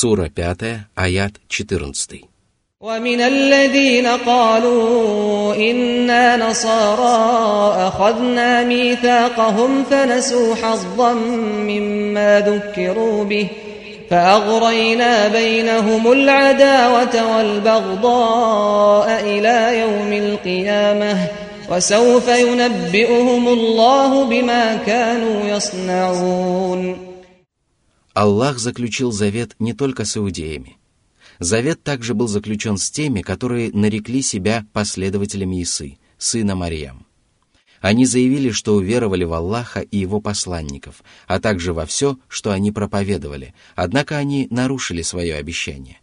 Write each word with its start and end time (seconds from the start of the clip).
Сура 0.00 0.28
5, 0.36 0.86
аят 0.96 1.32
14. 1.48 2.36
ومن 2.80 3.20
الذين 3.20 4.06
قالوا 4.06 5.54
إنا 5.54 6.36
نصارى 6.36 7.86
أخذنا 7.88 8.64
ميثاقهم 8.64 9.84
فنسوا 9.90 10.54
حظا 10.54 11.12
مما 11.68 12.40
ذكروا 12.40 13.24
به 13.24 13.48
فأغرينا 14.10 15.28
بينهم 15.28 16.12
العداوة 16.12 17.36
والبغضاء 17.36 19.20
إلى 19.20 19.80
يوم 19.80 20.12
القيامة 20.12 21.16
وسوف 21.70 22.28
ينبئهم 22.28 23.48
الله 23.48 24.24
بما 24.24 24.74
كانوا 24.86 25.56
يصنعون 25.56 27.09
Аллах 28.13 28.59
заключил 28.59 29.11
завет 29.11 29.55
не 29.59 29.73
только 29.73 30.03
с 30.03 30.17
иудеями. 30.17 30.77
Завет 31.39 31.81
также 31.83 32.13
был 32.13 32.27
заключен 32.27 32.77
с 32.77 32.91
теми, 32.91 33.21
которые 33.21 33.71
нарекли 33.71 34.21
себя 34.21 34.65
последователями 34.73 35.63
Исы, 35.63 35.97
сына 36.17 36.55
Марьям. 36.55 37.05
Они 37.79 38.05
заявили, 38.05 38.51
что 38.51 38.75
уверовали 38.75 39.23
в 39.23 39.33
Аллаха 39.33 39.79
и 39.79 39.97
его 39.97 40.21
посланников, 40.21 41.03
а 41.25 41.39
также 41.39 41.73
во 41.73 41.85
все, 41.85 42.19
что 42.27 42.51
они 42.51 42.71
проповедовали, 42.71 43.55
однако 43.75 44.17
они 44.17 44.47
нарушили 44.51 45.01
свое 45.01 45.35
обещание. 45.35 45.99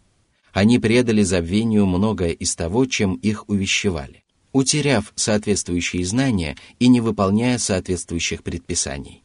Они 0.53 0.81
предали 0.81 1.23
забвению 1.23 1.87
многое 1.87 2.31
из 2.31 2.57
того, 2.57 2.87
чем 2.87 3.15
их 3.15 3.49
увещевали, 3.49 4.25
утеряв 4.53 5.13
соответствующие 5.15 6.05
знания 6.05 6.57
и 6.81 6.89
не 6.89 7.01
выполняя 7.01 7.59
соответствующих 7.59 8.43
предписаний. 8.43 9.23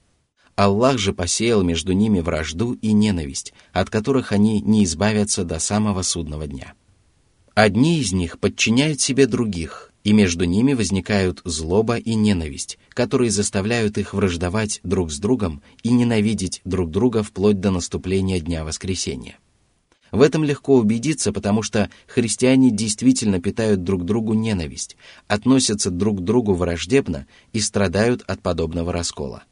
Аллах 0.55 0.99
же 0.99 1.13
посеял 1.13 1.63
между 1.63 1.93
ними 1.93 2.19
вражду 2.19 2.73
и 2.73 2.93
ненависть, 2.93 3.53
от 3.71 3.89
которых 3.89 4.31
они 4.31 4.61
не 4.61 4.83
избавятся 4.83 5.43
до 5.43 5.59
самого 5.59 6.03
судного 6.03 6.45
дня. 6.45 6.73
Одни 7.55 7.99
из 7.99 8.13
них 8.13 8.39
подчиняют 8.39 8.99
себе 8.99 9.25
других, 9.25 9.91
и 10.03 10.13
между 10.13 10.45
ними 10.45 10.73
возникают 10.73 11.41
злоба 11.43 11.97
и 11.97 12.13
ненависть, 12.13 12.77
которые 12.89 13.31
заставляют 13.31 13.97
их 13.97 14.13
враждовать 14.13 14.79
друг 14.83 15.11
с 15.11 15.17
другом 15.17 15.61
и 15.81 15.91
ненавидеть 15.91 16.61
друг 16.65 16.91
друга 16.91 17.23
вплоть 17.23 17.59
до 17.59 17.71
наступления 17.71 18.39
Дня 18.39 18.63
Воскресения. 18.63 19.37
В 20.11 20.21
этом 20.21 20.43
легко 20.43 20.75
убедиться, 20.77 21.31
потому 21.33 21.63
что 21.63 21.89
христиане 22.05 22.69
действительно 22.69 23.41
питают 23.41 23.83
друг 23.83 24.05
другу 24.05 24.35
ненависть, 24.35 24.95
относятся 25.27 25.89
друг 25.89 26.19
к 26.19 26.21
другу 26.21 26.53
враждебно 26.53 27.25
и 27.51 27.59
страдают 27.59 28.21
от 28.27 28.41
подобного 28.43 28.93
раскола 28.93 29.43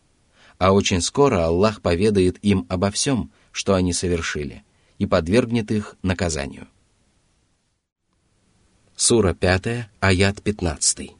А 0.60 0.72
очень 0.72 1.00
скоро 1.00 1.44
Аллах 1.44 1.82
поведает 1.82 2.38
им 2.42 2.66
обо 2.68 2.90
всем, 2.90 3.30
что 3.52 3.74
они 3.74 3.92
совершили, 3.92 4.64
и 4.98 5.06
подвергнет 5.06 5.70
их 5.70 5.96
наказанию. 6.02 6.66
Сура 8.96 9.34
5, 9.34 9.88
аят 10.00 10.42
15. 10.42 11.16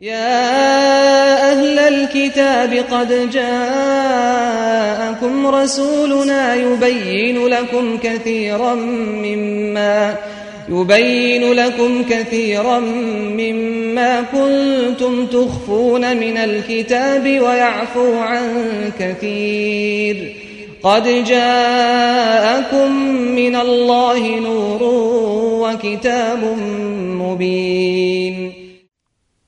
يا 0.00 1.52
أهل 1.52 1.78
الكتاب 1.78 2.72
قد 2.90 3.30
جاءكم 3.30 4.66
رسولنا 5.46 6.54
يبين 6.54 7.46
لكم 7.46 7.98
كثيرا 7.98 8.74
مما 8.74 10.16
يبين 10.68 11.52
لكم 11.52 12.02
كثيرا 12.02 12.78
مما 13.38 14.22
كنتم 14.22 15.26
تخفون 15.26 16.16
من 16.16 16.36
الكتاب 16.36 17.24
ويعفو 17.24 18.14
عن 18.14 18.46
كثير 18.98 20.36
قد 20.82 21.24
جاءكم 21.24 22.92
من 23.34 23.56
الله 23.56 24.40
نور 24.40 24.82
وكتاب 25.62 26.44
مبين 27.20 28.64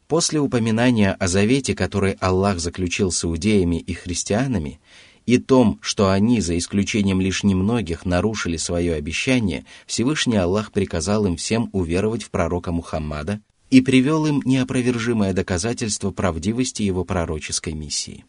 После 0.09 0.39
упоминания 0.39 1.17
о 1.19 1.27
завете, 1.27 1.75
который 1.75 2.17
Аллах 2.21 2.61
заключил 2.61 3.11
с 3.11 3.25
иудеями 3.25 3.77
и 3.77 3.93
христианами, 3.93 4.79
и 5.26 5.38
том, 5.38 5.80
что 5.82 6.10
они, 6.10 6.42
за 6.42 6.58
исключением 6.58 7.22
лишь 7.22 7.44
немногих, 7.44 8.06
нарушили 8.06 8.58
свое 8.58 8.96
обещание, 8.96 9.66
Всевышний 9.86 10.38
Аллах 10.38 10.72
приказал 10.72 11.26
им 11.26 11.36
всем 11.38 11.70
уверовать 11.74 12.24
в 12.24 12.30
пророка 12.30 12.72
Мухаммада 12.72 13.42
и 13.70 13.82
привел 13.82 14.26
им 14.26 14.42
неопровержимое 14.44 15.34
доказательство 15.34 16.12
правдивости 16.12 16.84
его 16.84 17.06
пророческой 17.06 17.74
миссии. 17.74 18.26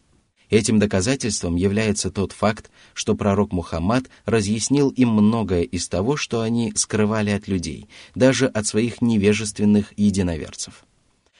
Этим 0.49 0.77
доказательством 0.77 1.55
является 1.55 2.11
тот 2.11 2.31
факт, 2.31 2.69
что 2.93 3.15
пророк 3.15 3.51
Мухаммад 3.51 4.05
разъяснил 4.25 4.89
им 4.89 5.09
многое 5.09 5.63
из 5.63 5.87
того, 5.87 6.15
что 6.15 6.41
они 6.41 6.73
скрывали 6.75 7.31
от 7.31 7.47
людей, 7.47 7.87
даже 8.13 8.45
от 8.45 8.67
своих 8.67 9.01
невежественных 9.01 9.93
единоверцев. 9.97 10.85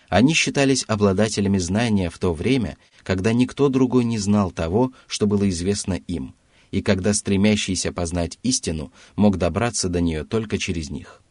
Они 0.09 0.33
считались 0.33 0.85
обладателями 0.87 1.57
знания 1.57 2.09
в 2.09 2.17
то 2.17 2.33
время, 2.33 2.77
когда 3.03 3.33
никто 3.33 3.69
другой 3.69 4.03
не 4.03 4.17
знал 4.17 4.51
того, 4.51 4.91
что 5.07 5.27
было 5.27 5.49
известно 5.49 5.93
им, 5.93 6.33
и 6.71 6.81
когда 6.81 7.13
стремящийся 7.13 7.91
познать 7.91 8.39
истину 8.43 8.91
мог 9.15 9.37
добраться 9.37 9.89
до 9.89 10.01
нее 10.01 10.23
только 10.23 10.57
через 10.57 10.89
них. 10.89 11.21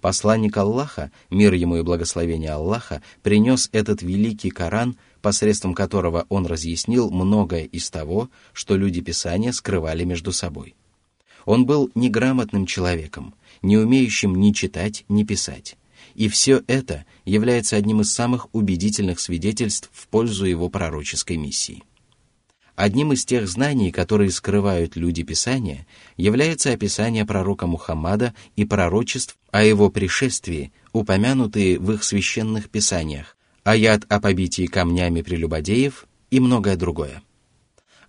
Посланник 0.00 0.56
Аллаха, 0.56 1.10
мир 1.30 1.52
ему 1.52 1.76
и 1.76 1.82
благословение 1.82 2.52
Аллаха, 2.52 3.02
принес 3.22 3.68
этот 3.72 4.02
великий 4.02 4.50
Коран, 4.50 4.96
посредством 5.20 5.74
которого 5.74 6.26
он 6.28 6.46
разъяснил 6.46 7.10
многое 7.10 7.64
из 7.64 7.90
того, 7.90 8.30
что 8.52 8.76
люди 8.76 9.00
Писания 9.00 9.52
скрывали 9.52 10.04
между 10.04 10.32
собой. 10.32 10.74
Он 11.44 11.66
был 11.66 11.90
неграмотным 11.94 12.66
человеком, 12.66 13.34
не 13.60 13.76
умеющим 13.76 14.34
ни 14.34 14.52
читать, 14.52 15.04
ни 15.08 15.24
писать. 15.24 15.76
И 16.14 16.28
все 16.28 16.62
это 16.66 17.04
является 17.24 17.76
одним 17.76 18.00
из 18.00 18.12
самых 18.12 18.54
убедительных 18.54 19.20
свидетельств 19.20 19.90
в 19.92 20.08
пользу 20.08 20.44
его 20.44 20.68
пророческой 20.68 21.36
миссии. 21.36 21.82
Одним 22.74 23.12
из 23.12 23.24
тех 23.24 23.46
знаний, 23.48 23.92
которые 23.92 24.30
скрывают 24.30 24.96
люди 24.96 25.22
Писания, 25.22 25.86
является 26.16 26.72
описание 26.72 27.26
пророка 27.26 27.66
Мухаммада 27.66 28.34
и 28.56 28.64
пророчеств 28.64 29.36
о 29.50 29.62
его 29.62 29.90
пришествии, 29.90 30.72
упомянутые 30.92 31.78
в 31.78 31.92
их 31.92 32.02
священных 32.02 32.70
писаниях, 32.70 33.36
аят 33.62 34.04
о 34.08 34.20
побитии 34.20 34.66
камнями 34.66 35.20
прелюбодеев 35.20 36.06
и 36.30 36.40
многое 36.40 36.76
другое. 36.76 37.22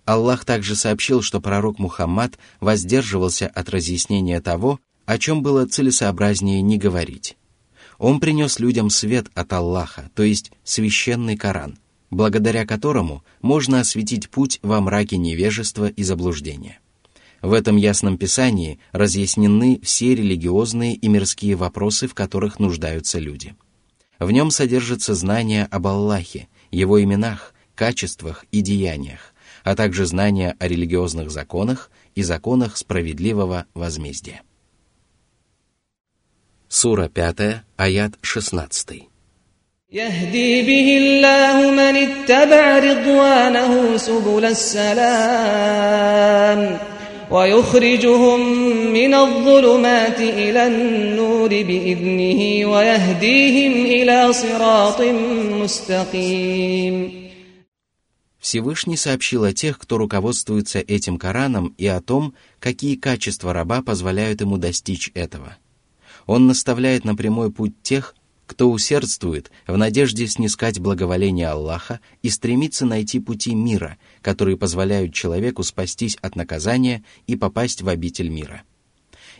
Аллах 0.06 0.44
также 0.44 0.76
сообщил, 0.76 1.22
что 1.22 1.40
пророк 1.40 1.78
Мухаммад 1.78 2.38
воздерживался 2.60 3.46
от 3.46 3.68
разъяснения 3.70 4.40
того, 4.40 4.80
о 5.06 5.18
чем 5.18 5.42
было 5.42 5.66
целесообразнее 5.66 6.62
не 6.62 6.78
говорить. 6.78 7.36
Он 7.98 8.20
принес 8.20 8.58
людям 8.58 8.90
свет 8.90 9.26
от 9.34 9.52
Аллаха, 9.52 10.10
то 10.14 10.22
есть 10.22 10.52
священный 10.64 11.36
Коран, 11.36 11.78
благодаря 12.10 12.66
которому 12.66 13.24
можно 13.42 13.80
осветить 13.80 14.30
путь 14.30 14.58
во 14.62 14.80
мраке 14.80 15.16
невежества 15.16 15.88
и 15.88 16.02
заблуждения. 16.02 16.80
В 17.42 17.52
этом 17.52 17.76
ясном 17.76 18.16
писании 18.16 18.78
разъяснены 18.92 19.78
все 19.82 20.14
религиозные 20.14 20.94
и 20.94 21.08
мирские 21.08 21.56
вопросы, 21.56 22.08
в 22.08 22.14
которых 22.14 22.58
нуждаются 22.58 23.18
люди. 23.18 23.54
В 24.18 24.30
нем 24.30 24.50
содержится 24.50 25.14
знание 25.14 25.66
об 25.66 25.86
Аллахе, 25.86 26.48
его 26.70 27.02
именах, 27.02 27.52
качествах 27.74 28.46
и 28.50 28.62
деяниях, 28.62 29.34
а 29.62 29.74
также 29.74 30.06
знание 30.06 30.56
о 30.58 30.68
религиозных 30.68 31.30
законах 31.30 31.90
и 32.14 32.22
законах 32.22 32.76
справедливого 32.76 33.66
возмездия. 33.74 34.42
Сура 36.73 37.09
5, 37.09 37.63
аят 37.77 38.13
16. 38.21 39.09
يهدي 39.91 40.61
به 40.61 40.97
الله 40.97 41.71
من 41.71 41.95
اتبع 41.95 42.79
رضوانه 42.79 43.97
سبل 43.97 44.45
السلام 44.45 45.79
ويخرجهم 47.31 48.39
من 48.93 49.13
الظلمات 49.13 50.19
إلى 50.19 50.67
النور 50.67 51.49
بإذنه 51.49 52.65
ويهديهم 52.71 53.85
إلى 53.85 54.33
صراط 54.33 55.01
مستقيم 55.61 57.29
Всевышний 58.39 58.95
сообщил 58.95 59.43
о 59.43 59.53
тех, 59.53 59.79
кто 59.79 59.97
руководствуется 59.97 60.79
этим 60.79 61.17
Кораном, 61.17 61.73
и 61.77 61.87
о 61.87 61.99
том, 61.99 62.33
какие 62.59 62.95
качества 62.95 63.53
раба 63.53 63.81
позволяют 63.81 64.41
ему 64.41 64.57
достичь 64.57 65.11
этого – 65.15 65.62
он 66.26 66.46
наставляет 66.46 67.04
на 67.04 67.14
прямой 67.14 67.50
путь 67.52 67.74
тех, 67.82 68.14
кто 68.46 68.70
усердствует 68.70 69.50
в 69.66 69.76
надежде 69.76 70.26
снискать 70.26 70.78
благоволение 70.78 71.48
Аллаха 71.48 72.00
и 72.22 72.28
стремится 72.28 72.84
найти 72.84 73.18
пути 73.18 73.54
мира, 73.54 73.96
которые 74.20 74.56
позволяют 74.56 75.14
человеку 75.14 75.62
спастись 75.62 76.16
от 76.20 76.36
наказания 76.36 77.02
и 77.26 77.36
попасть 77.36 77.82
в 77.82 77.88
обитель 77.88 78.28
мира. 78.28 78.62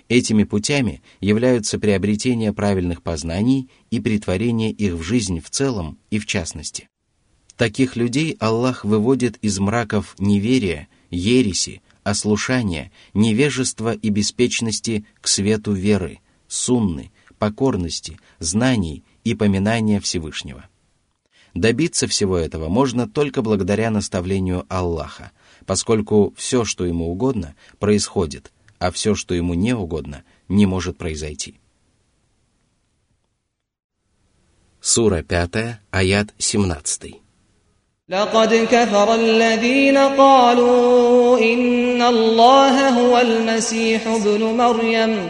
Этими 0.08 0.44
путями 0.44 1.02
являются 1.20 1.78
приобретение 1.78 2.52
правильных 2.52 3.02
познаний 3.02 3.70
и 3.90 4.00
притворение 4.00 4.70
их 4.70 4.94
в 4.94 5.02
жизнь 5.02 5.40
в 5.40 5.48
целом 5.50 5.98
и 6.10 6.18
в 6.18 6.26
частности. 6.26 6.88
Таких 7.56 7.96
людей 7.96 8.36
Аллах 8.40 8.84
выводит 8.84 9.36
из 9.38 9.58
мраков 9.58 10.16
неверия, 10.18 10.88
ереси, 11.10 11.82
ослушания, 12.02 12.90
невежества 13.14 13.94
и 13.94 14.08
беспечности 14.10 15.06
к 15.20 15.28
свету 15.28 15.72
веры, 15.72 16.18
сунны, 16.53 17.11
покорности, 17.37 18.19
знаний 18.39 19.03
и 19.23 19.35
поминания 19.35 19.99
Всевышнего. 19.99 20.65
Добиться 21.53 22.07
всего 22.07 22.37
этого 22.37 22.69
можно 22.69 23.07
только 23.07 23.41
благодаря 23.41 23.89
наставлению 23.89 24.65
Аллаха, 24.69 25.31
поскольку 25.65 26.33
все, 26.37 26.63
что 26.65 26.85
ему 26.85 27.11
угодно, 27.11 27.55
происходит, 27.79 28.51
а 28.77 28.91
все, 28.91 29.15
что 29.15 29.33
ему 29.33 29.53
не 29.55 29.73
угодно, 29.73 30.23
не 30.47 30.65
может 30.65 30.97
произойти. 30.97 31.55
Сура 34.81 35.23
5, 35.23 35.79
аят 35.91 36.33
17. 36.37 37.21
لقد 38.09 38.53
كفر 38.71 39.15
الذين 39.15 39.97
قالوا 39.97 41.39
إن 41.39 42.01
الله 42.01 42.89
هو 42.89 43.19
المسيح 43.19 44.07
ابن 44.07 44.43
مريم 44.43 45.29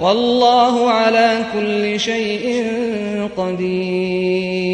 والله 0.00 0.90
على 0.90 1.46
كل 1.52 2.00
شيء 2.00 2.44
قدير 3.36 4.70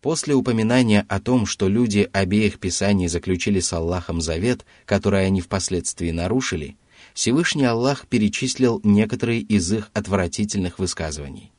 После 0.00 0.34
упоминания 0.34 1.04
о 1.08 1.20
том, 1.20 1.44
что 1.44 1.68
люди 1.68 2.08
обеих 2.12 2.60
писаний 2.60 3.08
заключили 3.08 3.58
с 3.58 3.72
Аллахом 3.72 4.20
завет, 4.20 4.64
который 4.86 5.26
они 5.26 5.40
впоследствии 5.40 6.12
нарушили, 6.12 6.76
Всевышний 7.14 7.64
Аллах 7.64 8.06
перечислил 8.06 8.80
некоторые 8.84 9.40
из 9.40 9.72
их 9.72 9.90
отвратительных 9.94 10.78
высказываний. 10.78 11.50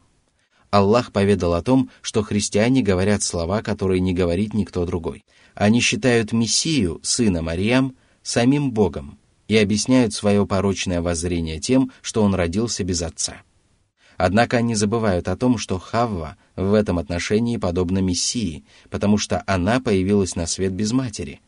Аллах 0.71 1.11
поведал 1.11 1.53
о 1.53 1.61
том, 1.61 1.89
что 2.01 2.23
христиане 2.23 2.81
говорят 2.81 3.23
слова, 3.23 3.61
которые 3.61 3.99
не 3.99 4.13
говорит 4.13 4.53
никто 4.53 4.85
другой. 4.85 5.25
Они 5.53 5.81
считают 5.81 6.31
Мессию, 6.31 7.01
сына 7.03 7.41
Марьям, 7.41 7.95
самим 8.23 8.71
Богом 8.71 9.19
и 9.48 9.56
объясняют 9.56 10.14
свое 10.14 10.46
порочное 10.46 11.02
воззрение 11.02 11.60
тем, 11.60 11.92
что 12.02 12.22
он 12.22 12.34
родился 12.34 12.84
без 12.84 13.02
отца. 13.02 13.42
Однако 14.16 14.58
они 14.58 14.74
забывают 14.74 15.28
о 15.28 15.36
том, 15.36 15.58
что 15.58 15.78
Хавва 15.78 16.36
в 16.56 16.72
этом 16.74 16.98
отношении 16.98 17.56
подобна 17.56 17.98
Мессии, 17.98 18.64
потому 18.90 19.18
что 19.18 19.42
она 19.46 19.80
появилась 19.80 20.36
на 20.36 20.46
свет 20.46 20.72
без 20.72 20.92
матери, 20.92 21.40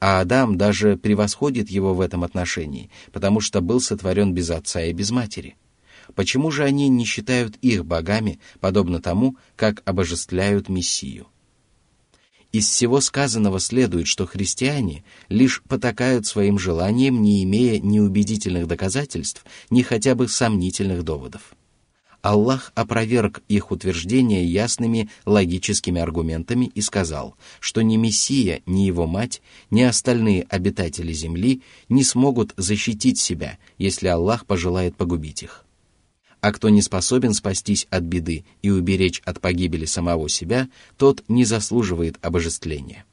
а 0.00 0.20
Адам 0.20 0.56
даже 0.56 0.96
превосходит 0.96 1.70
его 1.70 1.94
в 1.94 2.00
этом 2.00 2.24
отношении, 2.24 2.90
потому 3.12 3.40
что 3.40 3.60
был 3.60 3.80
сотворен 3.80 4.34
без 4.34 4.50
отца 4.50 4.82
и 4.82 4.92
без 4.92 5.10
матери. 5.10 5.56
Почему 6.14 6.50
же 6.50 6.64
они 6.64 6.88
не 6.88 7.04
считают 7.04 7.56
их 7.56 7.84
богами, 7.84 8.40
подобно 8.60 9.00
тому, 9.00 9.36
как 9.56 9.82
обожествляют 9.84 10.68
Мессию? 10.68 11.26
Из 12.52 12.68
всего 12.68 13.00
сказанного 13.00 13.60
следует, 13.60 14.06
что 14.06 14.26
христиане 14.26 15.04
лишь 15.30 15.62
потакают 15.62 16.26
своим 16.26 16.58
желаниям, 16.58 17.22
не 17.22 17.42
имея 17.44 17.80
ни 17.80 17.98
убедительных 17.98 18.66
доказательств, 18.66 19.44
ни 19.70 19.80
хотя 19.80 20.14
бы 20.14 20.28
сомнительных 20.28 21.02
доводов. 21.02 21.54
Аллах 22.20 22.70
опроверг 22.76 23.42
их 23.48 23.72
утверждения 23.72 24.44
ясными 24.44 25.08
логическими 25.24 26.00
аргументами 26.00 26.66
и 26.66 26.82
сказал, 26.82 27.36
что 27.58 27.80
ни 27.80 27.96
Мессия, 27.96 28.60
ни 28.66 28.82
его 28.82 29.06
мать, 29.06 29.40
ни 29.70 29.82
остальные 29.82 30.46
обитатели 30.48 31.12
земли 31.12 31.62
не 31.88 32.04
смогут 32.04 32.52
защитить 32.58 33.18
себя, 33.18 33.58
если 33.78 34.06
Аллах 34.08 34.46
пожелает 34.46 34.94
погубить 34.94 35.42
их. 35.42 35.64
А 36.42 36.52
кто 36.52 36.70
не 36.70 36.82
способен 36.82 37.34
спастись 37.34 37.86
от 37.88 38.02
беды 38.02 38.44
и 38.62 38.70
уберечь 38.70 39.22
от 39.24 39.40
погибели 39.40 39.84
самого 39.84 40.28
себя, 40.28 40.68
тот 40.98 41.22
не 41.28 41.44
заслуживает 41.44 42.18
обожествления. 42.20 43.04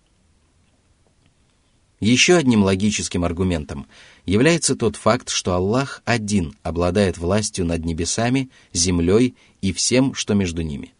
Еще 2.00 2.38
одним 2.38 2.64
логическим 2.64 3.24
аргументом 3.24 3.86
является 4.26 4.76
тот 4.76 4.96
факт, 4.96 5.30
что 5.30 5.54
Аллах 5.54 6.02
один 6.06 6.56
обладает 6.64 7.20
властью 7.20 7.66
над 7.66 7.86
небесами, 7.86 8.50
землей 8.74 9.36
и 9.62 9.74
всем, 9.74 10.16
что 10.16 10.34
между 10.34 10.64
ними. 10.64 10.96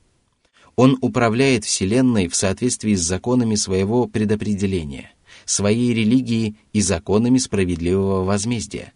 Он 0.76 1.00
управляет 1.02 1.66
Вселенной 1.66 2.28
в 2.28 2.36
соответствии 2.36 2.94
с 2.94 3.02
законами 3.02 3.56
своего 3.56 4.06
предопределения, 4.06 5.14
своей 5.46 5.96
религией 5.96 6.58
и 6.74 6.82
законами 6.82 7.40
справедливого 7.40 8.24
возмездия, 8.24 8.94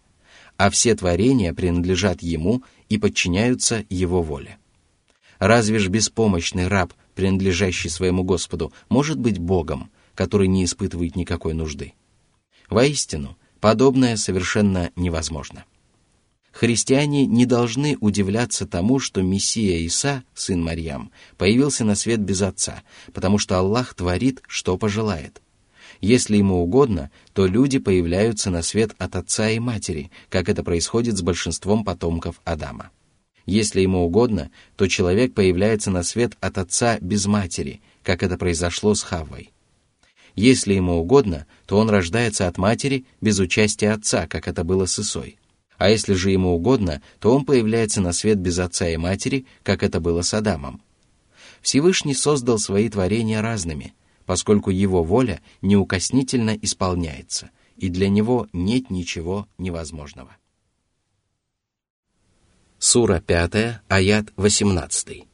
а 0.56 0.70
все 0.70 0.94
творения 0.94 1.52
принадлежат 1.52 2.22
Ему 2.22 2.62
и 2.88 2.98
подчиняются 2.98 3.84
Его 3.88 4.22
воле. 4.22 4.58
Разве 5.38 5.78
ж 5.78 5.88
беспомощный 5.88 6.68
раб, 6.68 6.92
принадлежащий 7.14 7.88
своему 7.88 8.22
Господу, 8.24 8.72
может 8.88 9.18
быть 9.18 9.38
Богом, 9.38 9.90
который 10.14 10.48
не 10.48 10.64
испытывает 10.64 11.16
никакой 11.16 11.54
нужды. 11.54 11.94
Воистину, 12.70 13.36
подобное 13.60 14.16
совершенно 14.16 14.90
невозможно. 14.96 15.64
Христиане 16.52 17.26
не 17.26 17.46
должны 17.46 17.96
удивляться 18.00 18.64
тому, 18.64 19.00
что 19.00 19.22
Мессия 19.22 19.78
Иса, 19.78 20.22
сын 20.34 20.62
Марьям, 20.62 21.10
появился 21.36 21.84
на 21.84 21.96
свет 21.96 22.20
без 22.20 22.42
отца, 22.42 22.84
потому 23.12 23.38
что 23.38 23.58
Аллах 23.58 23.94
творит, 23.94 24.40
что 24.46 24.78
пожелает. 24.78 25.42
Если 26.00 26.36
ему 26.36 26.62
угодно, 26.62 27.10
то 27.32 27.46
люди 27.46 27.78
появляются 27.78 28.50
на 28.50 28.62
свет 28.62 28.94
от 28.98 29.16
отца 29.16 29.50
и 29.50 29.58
матери, 29.58 30.10
как 30.28 30.48
это 30.48 30.62
происходит 30.62 31.16
с 31.16 31.22
большинством 31.22 31.84
потомков 31.84 32.40
Адама. 32.44 32.90
Если 33.46 33.80
ему 33.80 34.04
угодно, 34.04 34.50
то 34.76 34.86
человек 34.88 35.34
появляется 35.34 35.90
на 35.90 36.02
свет 36.02 36.36
от 36.40 36.58
отца 36.58 36.98
без 37.00 37.26
матери, 37.26 37.82
как 38.02 38.22
это 38.22 38.38
произошло 38.38 38.94
с 38.94 39.02
Хаввой. 39.02 39.50
Если 40.34 40.74
ему 40.74 40.94
угодно, 40.94 41.46
то 41.66 41.78
он 41.78 41.90
рождается 41.90 42.48
от 42.48 42.58
матери 42.58 43.04
без 43.20 43.38
участия 43.38 43.92
отца, 43.92 44.26
как 44.26 44.48
это 44.48 44.64
было 44.64 44.86
с 44.86 44.98
Исой. 44.98 45.38
А 45.76 45.90
если 45.90 46.14
же 46.14 46.30
ему 46.30 46.54
угодно, 46.54 47.02
то 47.20 47.34
он 47.34 47.44
появляется 47.44 48.00
на 48.00 48.12
свет 48.12 48.38
без 48.38 48.58
отца 48.58 48.88
и 48.88 48.96
матери, 48.96 49.46
как 49.62 49.82
это 49.82 50.00
было 50.00 50.22
с 50.22 50.32
Адамом. 50.34 50.80
Всевышний 51.60 52.14
создал 52.14 52.58
свои 52.58 52.88
творения 52.88 53.42
разными, 53.42 53.94
поскольку 54.25 54.69
его 54.69 55.03
воля 55.03 55.41
неукоснительно 55.61 56.55
исполняется, 56.61 57.49
и 57.77 57.89
для 57.89 58.09
него 58.09 58.47
нет 58.53 58.89
ничего 58.89 59.47
невозможного. 59.57 60.37
Сура 62.77 63.21
5, 63.25 63.81
аят 63.89 64.25
18. 64.37 65.25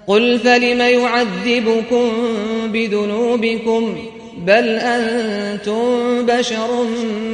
قل 0.07 0.39
فلم 0.39 0.81
يعذبكم 0.81 2.11
بذنوبكم 2.71 3.97
بل 4.37 4.67
أنتم 4.69 6.25
بشر 6.25 6.83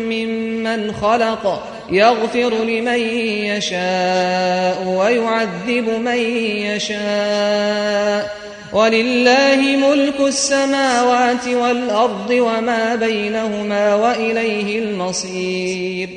ممن 0.10 0.92
خلق 0.92 1.64
يغفر 1.90 2.64
لمن 2.64 3.00
يشاء 3.50 4.88
ويعذب 4.88 5.90
من 5.90 6.18
يشاء 6.68 8.44
ولله 8.74 9.62
ملك 9.78 10.20
السماوات 10.20 11.48
والأرض 11.48 12.30
وما 12.30 12.96
بينهما 12.96 13.96
وإليه 13.96 14.80
المصير 14.80 16.10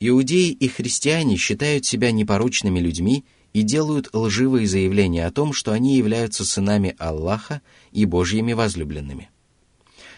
Иудеи 0.00 0.50
и 0.52 0.68
христиане 0.68 1.36
считают 1.36 1.84
себя 1.84 2.12
непорочными 2.12 2.78
людьми 2.78 3.24
и 3.52 3.62
делают 3.62 4.08
лживые 4.12 4.68
заявления 4.68 5.26
о 5.26 5.32
том, 5.32 5.52
что 5.52 5.72
они 5.72 5.96
являются 5.96 6.44
сынами 6.44 6.94
Аллаха 6.98 7.62
и 7.90 8.04
Божьими 8.04 8.52
возлюбленными. 8.52 9.28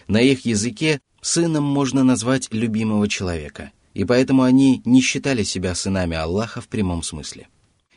На 0.07 0.21
их 0.21 0.45
языке 0.45 1.01
сыном 1.21 1.63
можно 1.63 2.03
назвать 2.03 2.49
любимого 2.51 3.07
человека,– 3.07 3.71
и 3.96 4.04
поэтому 4.04 4.42
они 4.42 4.82
не 4.84 5.00
считали 5.00 5.42
себя 5.42 5.74
сынами 5.74 6.18
Аллаха 6.18 6.60
в 6.60 6.68
прямом 6.68 7.02
смысле. 7.02 7.48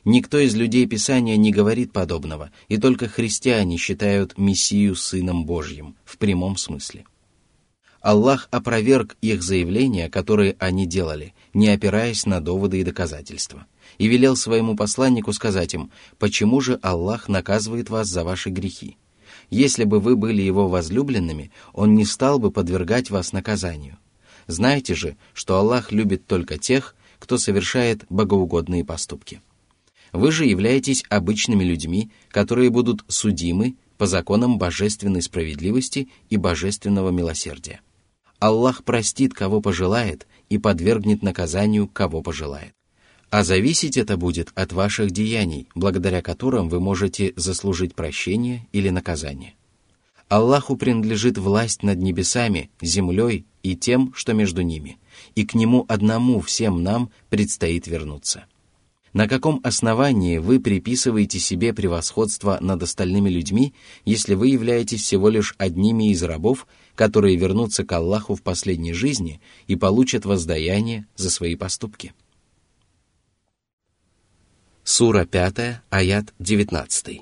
Никто 0.05 0.39
из 0.39 0.55
людей 0.55 0.87
Писания 0.87 1.35
не 1.35 1.51
говорит 1.51 1.91
подобного, 1.91 2.51
и 2.69 2.77
только 2.77 3.09
христиане 3.09 3.75
считают 3.75 4.37
Мессию 4.37 4.95
Сыном 4.95 5.45
Божьим 5.45 5.97
в 6.05 6.17
прямом 6.17 6.55
смысле. 6.55 7.03
Аллах 7.99 8.47
опроверг 8.49 9.17
их 9.19 9.43
заявления, 9.43 10.09
которые 10.09 10.55
они 10.57 10.85
делали, 10.85 11.33
не 11.53 11.67
опираясь 11.67 12.25
на 12.25 12.39
доводы 12.39 12.79
и 12.79 12.85
доказательства, 12.85 13.65
и 13.97 14.07
велел 14.07 14.37
своему 14.37 14.77
посланнику 14.77 15.33
сказать 15.33 15.73
им, 15.73 15.91
почему 16.17 16.61
же 16.61 16.79
Аллах 16.81 17.27
наказывает 17.27 17.89
вас 17.89 18.07
за 18.07 18.23
ваши 18.23 18.51
грехи. 18.51 18.95
Если 19.49 19.83
бы 19.83 19.99
вы 19.99 20.15
были 20.15 20.41
его 20.41 20.69
возлюбленными, 20.69 21.51
он 21.73 21.93
не 21.93 22.05
стал 22.05 22.39
бы 22.39 22.51
подвергать 22.51 23.09
вас 23.09 23.33
наказанию. 23.33 23.97
Знайте 24.49 24.95
же, 24.95 25.15
что 25.35 25.57
Аллах 25.57 25.91
любит 25.91 26.25
только 26.25 26.57
тех, 26.57 26.95
кто 27.19 27.37
совершает 27.37 28.05
богоугодные 28.09 28.83
поступки. 28.83 29.43
Вы 30.11 30.31
же 30.31 30.43
являетесь 30.45 31.03
обычными 31.07 31.63
людьми, 31.63 32.09
которые 32.29 32.71
будут 32.71 33.05
судимы 33.07 33.75
по 33.99 34.07
законам 34.07 34.57
божественной 34.57 35.21
справедливости 35.21 36.09
и 36.31 36.37
божественного 36.37 37.11
милосердия. 37.11 37.81
Аллах 38.39 38.83
простит, 38.83 39.35
кого 39.35 39.61
пожелает, 39.61 40.25
и 40.49 40.57
подвергнет 40.57 41.21
наказанию, 41.21 41.87
кого 41.87 42.23
пожелает. 42.23 42.73
А 43.29 43.43
зависеть 43.43 43.97
это 43.97 44.17
будет 44.17 44.51
от 44.55 44.73
ваших 44.73 45.11
деяний, 45.11 45.69
благодаря 45.75 46.23
которым 46.23 46.69
вы 46.69 46.79
можете 46.79 47.33
заслужить 47.35 47.93
прощение 47.93 48.67
или 48.71 48.89
наказание. 48.89 49.53
Аллаху 50.27 50.75
принадлежит 50.75 51.37
власть 51.37 51.83
над 51.83 51.99
небесами, 51.99 52.71
землей 52.81 53.45
и 53.63 53.75
тем, 53.75 54.13
что 54.15 54.33
между 54.33 54.61
ними, 54.61 54.99
и 55.35 55.45
к 55.45 55.53
Нему 55.53 55.85
одному 55.87 56.39
всем 56.41 56.83
нам 56.83 57.11
предстоит 57.29 57.87
вернуться. 57.87 58.45
На 59.11 59.27
каком 59.27 59.59
основании 59.63 60.37
вы 60.37 60.59
приписываете 60.59 61.39
себе 61.39 61.73
превосходство 61.73 62.59
над 62.61 62.83
остальными 62.83 63.29
людьми, 63.29 63.73
если 64.05 64.35
вы 64.35 64.49
являетесь 64.49 65.01
всего 65.01 65.29
лишь 65.29 65.55
одними 65.57 66.11
из 66.11 66.21
рабов, 66.21 66.67
которые 66.95 67.35
вернутся 67.35 67.83
к 67.83 67.91
Аллаху 67.91 68.35
в 68.35 68.43
последней 68.43 68.93
жизни 68.93 69.41
и 69.67 69.75
получат 69.75 70.25
воздаяние 70.25 71.07
за 71.15 71.31
свои 71.31 71.55
поступки? 71.55 72.13
Сура 74.83 75.25
5, 75.25 75.81
аят 75.89 76.33
19. 76.39 77.21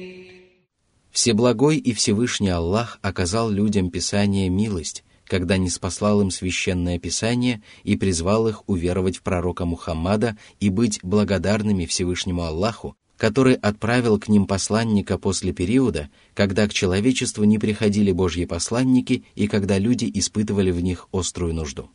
Всеблагой 1.21 1.77
и 1.77 1.93
Всевышний 1.93 2.49
Аллах 2.49 2.97
оказал 3.03 3.51
людям 3.51 3.91
Писание 3.91 4.49
милость, 4.49 5.03
когда 5.25 5.57
не 5.57 5.69
спаслал 5.69 6.19
им 6.21 6.31
священное 6.31 6.97
Писание 6.97 7.61
и 7.83 7.95
призвал 7.95 8.47
их 8.47 8.67
уверовать 8.67 9.17
в 9.17 9.21
пророка 9.21 9.65
Мухаммада 9.65 10.35
и 10.59 10.69
быть 10.69 10.99
благодарными 11.03 11.85
Всевышнему 11.85 12.41
Аллаху, 12.41 12.95
который 13.17 13.53
отправил 13.53 14.17
к 14.19 14.29
ним 14.29 14.47
посланника 14.47 15.19
после 15.19 15.53
периода, 15.53 16.09
когда 16.33 16.67
к 16.67 16.73
человечеству 16.73 17.43
не 17.43 17.59
приходили 17.59 18.11
Божьи 18.11 18.45
посланники 18.45 19.23
и 19.35 19.47
когда 19.47 19.77
люди 19.77 20.09
испытывали 20.11 20.71
в 20.71 20.81
них 20.81 21.07
острую 21.11 21.53
нужду. 21.53 21.91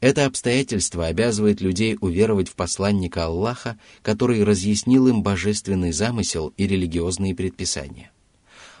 Это 0.00 0.24
обстоятельство 0.24 1.04
обязывает 1.04 1.60
людей 1.60 1.98
уверовать 2.00 2.48
в 2.48 2.54
посланника 2.54 3.26
Аллаха, 3.26 3.78
который 4.00 4.42
разъяснил 4.42 5.06
им 5.06 5.22
божественный 5.22 5.92
замысел 5.92 6.54
и 6.56 6.66
религиозные 6.66 7.34
предписания. 7.34 8.10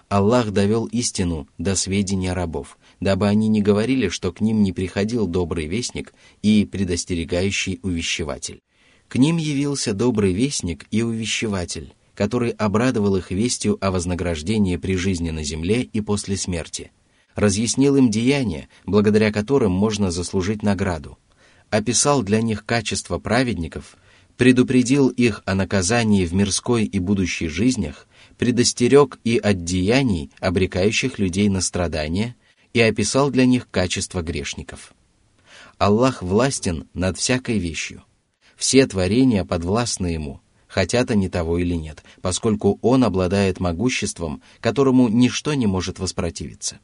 Аллах 0.08 0.52
довел 0.52 0.86
истину 0.86 1.48
до 1.58 1.76
сведения 1.76 2.32
рабов, 2.32 2.78
дабы 2.98 3.28
они 3.28 3.48
не 3.48 3.60
говорили, 3.60 4.08
что 4.08 4.32
к 4.32 4.40
ним 4.40 4.62
не 4.62 4.72
приходил 4.72 5.26
добрый 5.26 5.66
вестник 5.66 6.14
и 6.40 6.64
предостерегающий 6.64 7.78
увещеватель. 7.82 8.60
К 9.08 9.16
ним 9.16 9.36
явился 9.36 9.92
добрый 9.92 10.32
вестник 10.32 10.86
и 10.90 11.02
увещеватель, 11.02 11.92
который 12.14 12.50
обрадовал 12.50 13.16
их 13.16 13.30
вестью 13.30 13.76
о 13.82 13.90
вознаграждении 13.90 14.76
при 14.76 14.96
жизни 14.96 15.30
на 15.30 15.44
земле 15.44 15.82
и 15.82 16.00
после 16.00 16.38
смерти, 16.38 16.90
разъяснил 17.34 17.96
им 17.96 18.10
деяния, 18.10 18.68
благодаря 18.86 19.30
которым 19.30 19.72
можно 19.72 20.10
заслужить 20.10 20.62
награду, 20.62 21.18
описал 21.68 22.22
для 22.22 22.40
них 22.40 22.64
качества 22.64 23.18
праведников, 23.18 23.96
предупредил 24.38 25.08
их 25.08 25.42
о 25.44 25.54
наказании 25.54 26.24
в 26.24 26.32
мирской 26.32 26.84
и 26.84 26.98
будущей 26.98 27.48
жизнях 27.48 28.07
предостерег 28.38 29.18
и 29.24 29.36
от 29.36 29.64
деяний, 29.64 30.30
обрекающих 30.40 31.18
людей 31.18 31.48
на 31.48 31.60
страдания, 31.60 32.36
и 32.72 32.80
описал 32.80 33.30
для 33.30 33.44
них 33.44 33.68
качества 33.70 34.22
грешников. 34.22 34.94
Аллах 35.78 36.22
властен 36.22 36.88
над 36.94 37.18
всякой 37.18 37.58
вещью. 37.58 38.04
Все 38.56 38.86
творения 38.86 39.44
подвластны 39.44 40.08
Ему, 40.08 40.40
хотят 40.66 41.10
они 41.10 41.28
того 41.28 41.58
или 41.58 41.74
нет, 41.74 42.02
поскольку 42.22 42.78
Он 42.82 43.04
обладает 43.04 43.60
могуществом, 43.60 44.42
которому 44.60 45.08
ничто 45.08 45.54
не 45.54 45.66
может 45.66 45.98
воспротивиться. 45.98 46.78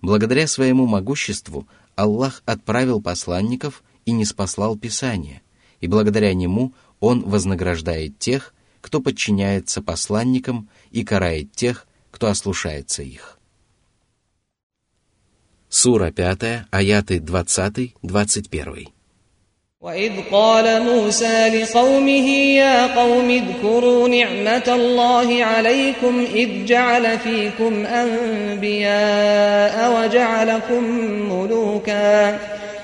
Благодаря 0.00 0.46
своему 0.46 0.86
могуществу 0.86 1.66
Аллах 1.94 2.42
отправил 2.46 3.00
посланников 3.00 3.82
и 4.04 4.12
не 4.12 4.24
спаслал 4.24 4.76
Писание, 4.76 5.42
и 5.80 5.86
благодаря 5.86 6.34
нему 6.34 6.74
Он 7.00 7.22
вознаграждает 7.22 8.18
тех, 8.18 8.54
кто 8.81 9.01
подчиняется 9.01 9.81
посланникам 9.81 10.69
и 10.91 11.03
карает 11.03 11.51
тех, 11.51 11.87
кто 12.11 12.27
ослушается 12.27 13.03
их. 13.03 13.37
Сура 15.69 16.13
5, 16.15 16.67
аяты 16.71 17.17
20-21. 17.19 18.87
وإذ 19.81 20.11
قال 20.31 20.83
موسى 20.83 21.49
لقومه 21.49 22.29
يا 22.57 22.95
قوم 22.95 23.29
اذكروا 23.29 24.07
نعمة 24.09 24.63
الله 24.67 25.43
عليكم 25.43 26.25
إذ 26.33 26.65
جعل 26.65 27.19
فيكم 27.19 27.85
أنبياء 27.85 28.95
وجعلكم 29.95 30.83
ملوكاً 31.31 32.39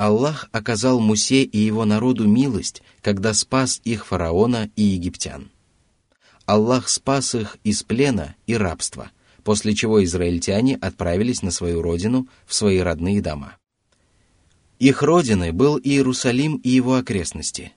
Аллах 0.00 0.48
оказал 0.50 0.98
Мусе 0.98 1.42
и 1.42 1.58
его 1.58 1.84
народу 1.84 2.26
милость, 2.26 2.82
когда 3.02 3.34
спас 3.34 3.82
их 3.84 4.06
фараона 4.06 4.70
и 4.74 4.82
египтян. 4.82 5.50
Аллах 6.46 6.88
спас 6.88 7.34
их 7.34 7.58
из 7.64 7.82
плена 7.82 8.34
и 8.46 8.54
рабства, 8.54 9.10
после 9.44 9.74
чего 9.74 10.02
израильтяне 10.02 10.76
отправились 10.76 11.42
на 11.42 11.50
свою 11.50 11.82
родину, 11.82 12.28
в 12.46 12.54
свои 12.54 12.78
родные 12.78 13.20
дома. 13.20 13.58
Их 14.78 15.02
родиной 15.02 15.50
был 15.50 15.78
Иерусалим 15.78 16.56
и 16.56 16.70
его 16.70 16.94
окрестности. 16.94 17.72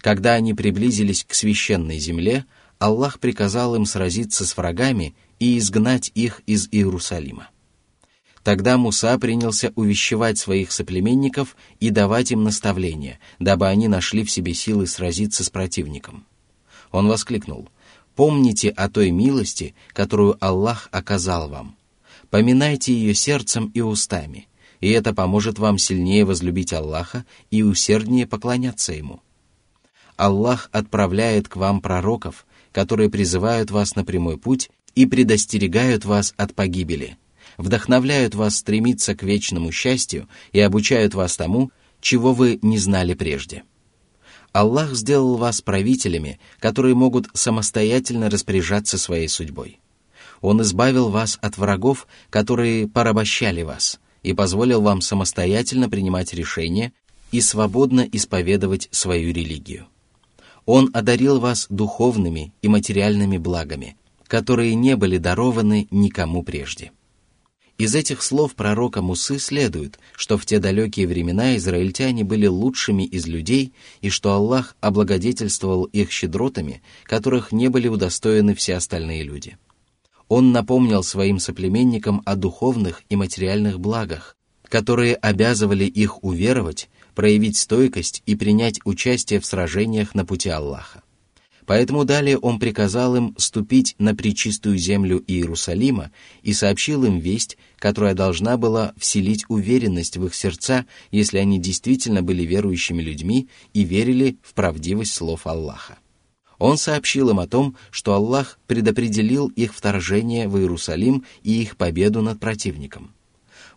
Когда 0.00 0.34
они 0.34 0.52
приблизились 0.52 1.24
к 1.24 1.32
священной 1.32 1.98
земле, 1.98 2.44
Аллах 2.78 3.18
приказал 3.18 3.74
им 3.76 3.86
сразиться 3.86 4.44
с 4.44 4.54
врагами 4.58 5.16
и 5.38 5.56
изгнать 5.56 6.12
их 6.14 6.42
из 6.44 6.68
Иерусалима. 6.70 7.48
Тогда 8.46 8.78
Муса 8.78 9.18
принялся 9.18 9.72
увещевать 9.74 10.38
своих 10.38 10.70
соплеменников 10.70 11.56
и 11.80 11.90
давать 11.90 12.30
им 12.30 12.44
наставления, 12.44 13.18
дабы 13.40 13.66
они 13.66 13.88
нашли 13.88 14.22
в 14.22 14.30
себе 14.30 14.54
силы 14.54 14.86
сразиться 14.86 15.42
с 15.42 15.50
противником. 15.50 16.24
Он 16.92 17.08
воскликнул, 17.08 17.68
«Помните 18.14 18.68
о 18.68 18.88
той 18.88 19.10
милости, 19.10 19.74
которую 19.92 20.36
Аллах 20.38 20.88
оказал 20.92 21.48
вам. 21.48 21.74
Поминайте 22.30 22.94
ее 22.94 23.14
сердцем 23.14 23.72
и 23.74 23.80
устами, 23.80 24.46
и 24.80 24.90
это 24.90 25.12
поможет 25.12 25.58
вам 25.58 25.76
сильнее 25.76 26.24
возлюбить 26.24 26.72
Аллаха 26.72 27.24
и 27.50 27.64
усерднее 27.64 28.28
поклоняться 28.28 28.92
Ему. 28.92 29.22
Аллах 30.16 30.68
отправляет 30.70 31.48
к 31.48 31.56
вам 31.56 31.80
пророков, 31.80 32.46
которые 32.70 33.10
призывают 33.10 33.72
вас 33.72 33.96
на 33.96 34.04
прямой 34.04 34.38
путь 34.38 34.70
и 34.94 35.04
предостерегают 35.04 36.04
вас 36.04 36.32
от 36.36 36.54
погибели» 36.54 37.18
вдохновляют 37.56 38.34
вас 38.34 38.56
стремиться 38.56 39.14
к 39.14 39.22
вечному 39.22 39.72
счастью 39.72 40.28
и 40.52 40.60
обучают 40.60 41.14
вас 41.14 41.36
тому, 41.36 41.70
чего 42.00 42.32
вы 42.32 42.58
не 42.62 42.78
знали 42.78 43.14
прежде. 43.14 43.64
Аллах 44.52 44.94
сделал 44.94 45.36
вас 45.36 45.60
правителями, 45.60 46.38
которые 46.60 46.94
могут 46.94 47.28
самостоятельно 47.34 48.30
распоряжаться 48.30 48.96
своей 48.96 49.28
судьбой. 49.28 49.80
Он 50.40 50.62
избавил 50.62 51.10
вас 51.10 51.38
от 51.42 51.58
врагов, 51.58 52.06
которые 52.30 52.88
порабощали 52.88 53.62
вас, 53.62 54.00
и 54.22 54.32
позволил 54.32 54.80
вам 54.80 55.00
самостоятельно 55.00 55.90
принимать 55.90 56.32
решения 56.32 56.92
и 57.32 57.40
свободно 57.40 58.06
исповедовать 58.10 58.88
свою 58.92 59.32
религию. 59.32 59.86
Он 60.64 60.90
одарил 60.94 61.38
вас 61.38 61.66
духовными 61.68 62.52
и 62.62 62.68
материальными 62.68 63.38
благами, 63.38 63.96
которые 64.26 64.74
не 64.74 64.96
были 64.96 65.18
дарованы 65.18 65.86
никому 65.90 66.42
прежде. 66.42 66.92
Из 67.78 67.94
этих 67.94 68.22
слов 68.22 68.54
пророка 68.54 69.02
Мусы 69.02 69.38
следует, 69.38 69.98
что 70.14 70.38
в 70.38 70.46
те 70.46 70.58
далекие 70.58 71.06
времена 71.06 71.56
израильтяне 71.56 72.24
были 72.24 72.46
лучшими 72.46 73.02
из 73.02 73.26
людей 73.26 73.74
и 74.00 74.08
что 74.08 74.32
Аллах 74.32 74.76
облагодетельствовал 74.80 75.84
их 75.84 76.10
щедротами, 76.10 76.82
которых 77.04 77.52
не 77.52 77.68
были 77.68 77.88
удостоены 77.88 78.54
все 78.54 78.76
остальные 78.76 79.24
люди. 79.24 79.58
Он 80.28 80.52
напомнил 80.52 81.02
своим 81.02 81.38
соплеменникам 81.38 82.22
о 82.24 82.34
духовных 82.34 83.02
и 83.10 83.16
материальных 83.16 83.78
благах, 83.78 84.36
которые 84.68 85.14
обязывали 85.14 85.84
их 85.84 86.24
уверовать, 86.24 86.88
проявить 87.14 87.58
стойкость 87.58 88.22
и 88.24 88.34
принять 88.36 88.80
участие 88.84 89.38
в 89.38 89.46
сражениях 89.46 90.14
на 90.14 90.24
пути 90.24 90.48
Аллаха. 90.48 91.02
Поэтому 91.66 92.04
далее 92.04 92.38
он 92.38 92.60
приказал 92.60 93.16
им 93.16 93.34
ступить 93.38 93.96
на 93.98 94.14
причистую 94.14 94.78
землю 94.78 95.22
Иерусалима 95.26 96.12
и 96.42 96.52
сообщил 96.52 97.04
им 97.04 97.18
весть, 97.18 97.58
которая 97.78 98.14
должна 98.14 98.56
была 98.56 98.94
вселить 98.96 99.44
уверенность 99.48 100.16
в 100.16 100.24
их 100.24 100.34
сердца, 100.34 100.86
если 101.10 101.38
они 101.38 101.58
действительно 101.58 102.22
были 102.22 102.44
верующими 102.44 103.02
людьми 103.02 103.48
и 103.74 103.82
верили 103.82 104.38
в 104.42 104.54
правдивость 104.54 105.12
слов 105.12 105.46
Аллаха. 105.46 105.98
Он 106.58 106.78
сообщил 106.78 107.30
им 107.30 107.40
о 107.40 107.48
том, 107.48 107.76
что 107.90 108.14
Аллах 108.14 108.58
предопределил 108.66 109.48
их 109.48 109.74
вторжение 109.74 110.48
в 110.48 110.56
Иерусалим 110.56 111.24
и 111.42 111.60
их 111.60 111.76
победу 111.76 112.22
над 112.22 112.38
противником. 112.38 113.12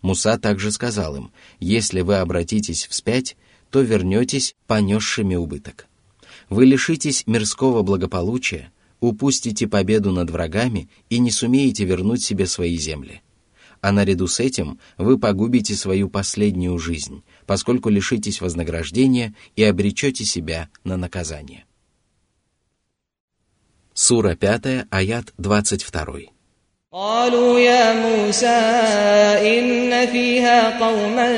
Муса 0.01 0.37
также 0.37 0.71
сказал 0.71 1.15
им, 1.15 1.31
если 1.59 2.01
вы 2.01 2.17
обратитесь 2.17 2.87
вспять, 2.87 3.35
то 3.69 3.81
вернетесь 3.81 4.55
понесшими 4.67 5.35
убыток 5.35 5.88
вы 6.49 6.65
лишитесь 6.65 7.25
мирского 7.27 7.83
благополучия, 7.83 8.71
упустите 8.99 9.67
победу 9.67 10.11
над 10.11 10.29
врагами 10.29 10.89
и 11.09 11.19
не 11.19 11.31
сумеете 11.31 11.85
вернуть 11.85 12.23
себе 12.23 12.47
свои 12.47 12.77
земли. 12.77 13.21
А 13.81 13.91
наряду 13.91 14.27
с 14.27 14.39
этим 14.39 14.79
вы 14.97 15.17
погубите 15.17 15.75
свою 15.75 16.09
последнюю 16.09 16.77
жизнь, 16.79 17.23
поскольку 17.45 17.89
лишитесь 17.89 18.41
вознаграждения 18.41 19.35
и 19.55 19.63
обречете 19.63 20.25
себя 20.25 20.69
на 20.83 20.97
наказание. 20.97 21.65
Сура 23.93 24.35
5, 24.35 24.87
аят 24.89 25.33
22. 25.37 26.38
قالوا 26.94 27.58
يا 27.60 27.92
موسى 27.92 28.60
إن 29.58 30.06
فيها 30.06 30.78
قوما 30.78 31.30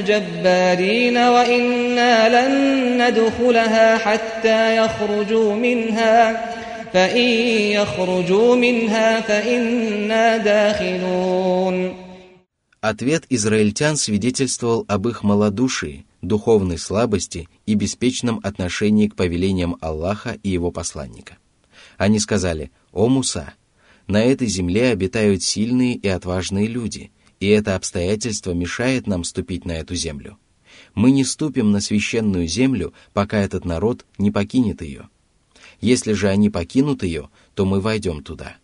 جبارين 0.00 1.16
وإنا 1.16 2.14
لن 2.34 2.54
ندخلها 3.02 3.98
حتى 3.98 4.76
يخرجوا 4.76 5.54
منها 5.54 6.50
فإن 6.92 7.28
يخرجوا 7.78 8.56
منها 8.56 9.20
فإنا 9.20 10.36
داخلون 10.36 11.94
Ответ 12.82 13.24
израильтян 13.30 13.96
свидетельствовал 13.96 14.84
об 14.88 15.08
их 15.08 15.22
малодушии, 15.22 16.04
духовной 16.20 16.76
слабости 16.76 17.48
и 17.66 17.74
беспечном 17.74 18.40
отношении 18.42 19.08
к 19.08 19.14
повелениям 19.14 19.76
Аллаха 19.80 20.36
и 20.42 20.50
его 20.50 20.70
посланника. 20.70 21.38
Они 21.96 22.18
сказали, 22.18 22.72
«О 22.92 23.08
Муса, 23.08 23.54
на 24.09 24.23
этой 24.23 24.47
земле 24.47 24.89
обитают 24.89 25.43
сильные 25.43 25.93
и 25.95 26.07
отважные 26.07 26.65
люди, 26.65 27.11
и 27.39 27.47
это 27.47 27.75
обстоятельство 27.75 28.53
мешает 28.53 29.05
нам 29.05 29.23
ступить 29.23 29.65
на 29.65 29.73
эту 29.73 29.93
землю. 29.93 30.39
Мы 30.95 31.11
не 31.11 31.23
ступим 31.23 31.71
на 31.71 31.79
священную 31.79 32.47
землю, 32.47 32.91
пока 33.13 33.37
этот 33.39 33.65
народ 33.65 34.07
не 34.17 34.31
покинет 34.31 34.81
ее. 34.81 35.09
Если 35.79 36.13
же 36.13 36.27
они 36.27 36.49
покинут 36.49 37.03
ее, 37.03 37.29
то 37.53 37.65
мы 37.65 37.79
войдем 37.81 38.23
туда. 38.23 38.57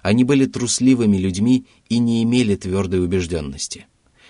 Они 0.00 0.24
были 0.24 0.46
трусливыми 0.46 1.18
людьми 1.18 1.66
и 1.90 1.98
не 1.98 2.22
имели 2.22 2.56
твердой 2.56 3.04
убежденности. 3.04 3.86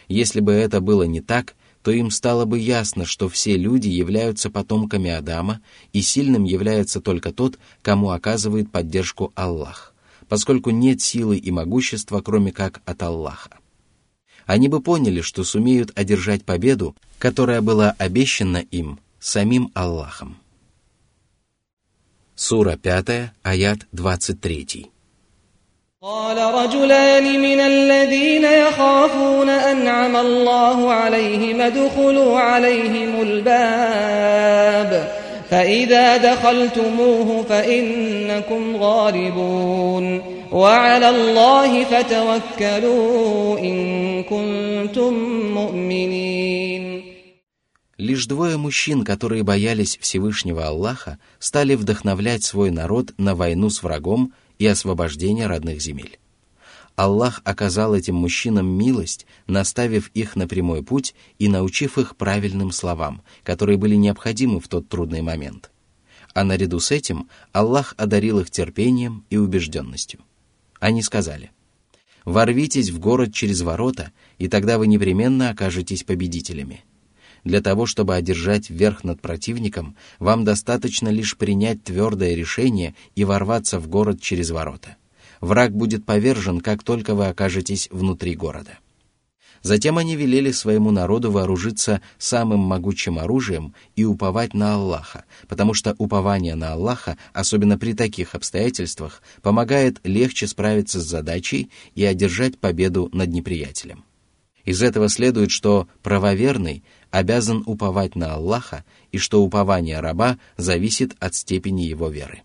Если 0.09 0.41
бы 0.41 0.51
это 0.51 0.81
было 0.81 1.05
не 1.05 1.21
так, 1.21 1.55
то 1.85 1.93
им 1.93 2.11
стало 2.11 2.47
бы 2.47 2.59
ясно, 2.59 3.07
что 3.07 3.29
все 3.29 3.57
люди 3.57 3.89
являются 3.89 4.51
потомками 4.51 5.11
Адама, 5.11 5.61
и 5.93 6.03
сильным 6.03 6.43
является 6.43 7.01
только 7.01 7.33
тот, 7.33 7.61
кому 7.81 8.11
оказывает 8.11 8.73
поддержку 8.73 9.33
Аллах 9.37 9.92
поскольку 10.32 10.70
нет 10.70 11.02
силы 11.02 11.38
и 11.38 11.52
могущества, 11.52 12.22
кроме 12.22 12.52
как 12.52 12.82
от 12.86 13.02
Аллаха. 13.04 13.58
Они 14.46 14.68
бы 14.68 14.82
поняли, 14.82 15.22
что 15.22 15.44
сумеют 15.44 15.92
одержать 15.96 16.46
победу, 16.46 16.96
которая 17.20 17.62
была 17.62 17.96
обещана 17.98 18.58
им 18.58 19.00
самим 19.20 19.72
Аллахом. 19.74 20.38
Сура 22.36 22.78
5, 22.78 23.32
аят 23.44 23.80
23. 23.92 24.92
قال 26.02 26.38
رجلان 26.38 27.42
من 27.42 27.60
الذين 27.60 28.44
يخافون 28.44 29.50
أنعم 29.50 30.16
الله 30.16 30.94
عليهم 30.94 31.62
ادخلوا 31.62 32.40
عليهم 32.40 33.22
الباب 33.22 34.92
فإذا 35.52 36.18
دخلتموه 36.18 37.44
فإنكم 37.44 38.76
غالبون 38.76 40.22
وعلى 40.52 41.10
الله 41.10 41.84
فتوكلوا 41.84 43.60
إن 43.60 44.24
كنتم 44.24 45.14
مؤمنين 45.54 47.04
Лишь 48.00 48.28
двое 48.28 48.58
мужчин, 48.58 49.04
которые 49.04 49.42
боялись 49.42 49.98
Всевышнего 50.00 50.68
Аллаха, 50.68 51.18
стали 51.40 51.74
вдохновлять 51.74 52.44
свой 52.44 52.70
народ 52.70 53.12
на 53.18 53.34
войну 53.34 53.72
с 53.72 53.82
врагом 53.82 54.34
и 54.60 54.68
освобождение 54.68 55.48
родных 55.48 55.82
земель. 55.82 56.20
Аллах 56.97 57.41
оказал 57.45 57.95
этим 57.95 58.17
мужчинам 58.17 58.67
милость, 58.67 59.27
наставив 59.47 60.11
их 60.15 60.37
на 60.37 60.47
прямой 60.47 60.83
путь 60.83 61.15
и 61.39 61.49
научив 61.49 61.97
их 61.97 62.17
правильным 62.17 62.71
словам, 62.71 63.23
которые 63.45 63.79
были 63.79 63.95
необходимы 63.95 64.61
в 64.61 64.69
тот 64.69 64.89
трудный 64.89 65.23
момент. 65.23 65.71
А 66.35 66.45
наряду 66.45 66.81
с 66.81 66.91
этим 66.91 67.29
Аллах 67.53 67.95
одарил 67.97 68.41
их 68.41 68.51
терпением 68.51 69.25
и 69.31 69.37
убежденностью. 69.39 70.21
Они 70.81 71.03
сказали, 71.03 71.51
«Ворвитесь 72.25 72.91
в 72.91 72.99
город 72.99 73.33
через 73.33 73.63
ворота, 73.63 74.13
и 74.39 74.49
тогда 74.49 74.79
вы 74.79 74.87
непременно 74.87 75.51
окажетесь 75.51 76.05
победителями. 76.05 76.85
Для 77.43 77.61
того, 77.61 77.87
чтобы 77.87 78.15
одержать 78.15 78.71
верх 78.71 79.03
над 79.03 79.21
противником, 79.21 79.97
вам 80.19 80.45
достаточно 80.45 81.09
лишь 81.09 81.37
принять 81.37 81.83
твердое 81.83 82.35
решение 82.35 82.95
и 83.17 83.25
ворваться 83.25 83.81
в 83.81 83.89
город 83.89 84.21
через 84.21 84.51
ворота 84.51 84.97
враг 85.43 85.77
будет 85.77 86.07
повержен, 86.07 86.61
как 86.61 86.83
только 86.83 87.15
вы 87.15 87.27
окажетесь 87.27 87.89
внутри 87.91 88.35
города. 88.35 88.79
Затем 89.63 89.99
они 89.99 90.17
велели 90.17 90.51
своему 90.51 90.91
народу 90.91 91.31
вооружиться 91.31 92.01
самым 92.19 92.61
могучим 92.61 93.19
оружием 93.19 93.75
и 93.95 94.05
уповать 94.05 94.55
на 94.55 94.75
Аллаха, 94.75 95.25
потому 95.47 95.73
что 95.73 95.95
упование 95.99 96.57
на 96.57 96.73
Аллаха, 96.73 97.17
особенно 97.33 97.79
при 97.79 97.93
таких 97.93 98.35
обстоятельствах, 98.35 99.23
помогает 99.41 100.01
легче 100.03 100.49
справиться 100.49 101.01
с 101.01 101.05
задачей 101.05 101.71
и 101.95 102.05
одержать 102.05 102.59
победу 102.59 103.09
над 103.13 103.29
неприятелем. 103.29 104.05
Из 104.65 104.83
этого 104.83 105.09
следует, 105.09 105.51
что 105.51 105.89
правоверный 106.03 106.83
обязан 107.11 107.63
уповать 107.67 108.17
на 108.17 108.35
Аллаха 108.35 108.85
и 109.13 109.19
что 109.19 109.43
упование 109.43 110.01
раба 110.01 110.39
зависит 110.57 111.15
от 111.21 111.35
степени 111.35 111.83
его 111.83 112.09
веры. 112.09 112.43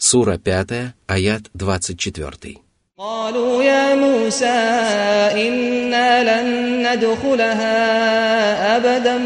Сура 0.00 0.38
5, 0.38 0.94
аят 1.06 1.50
24. 1.54 2.66
قالوا 2.98 3.62
يا 3.62 3.94
موسى 3.94 4.46
إنا 5.46 6.08
لن 6.24 6.48
ندخلها 6.88 7.76
أبدا 8.76 9.18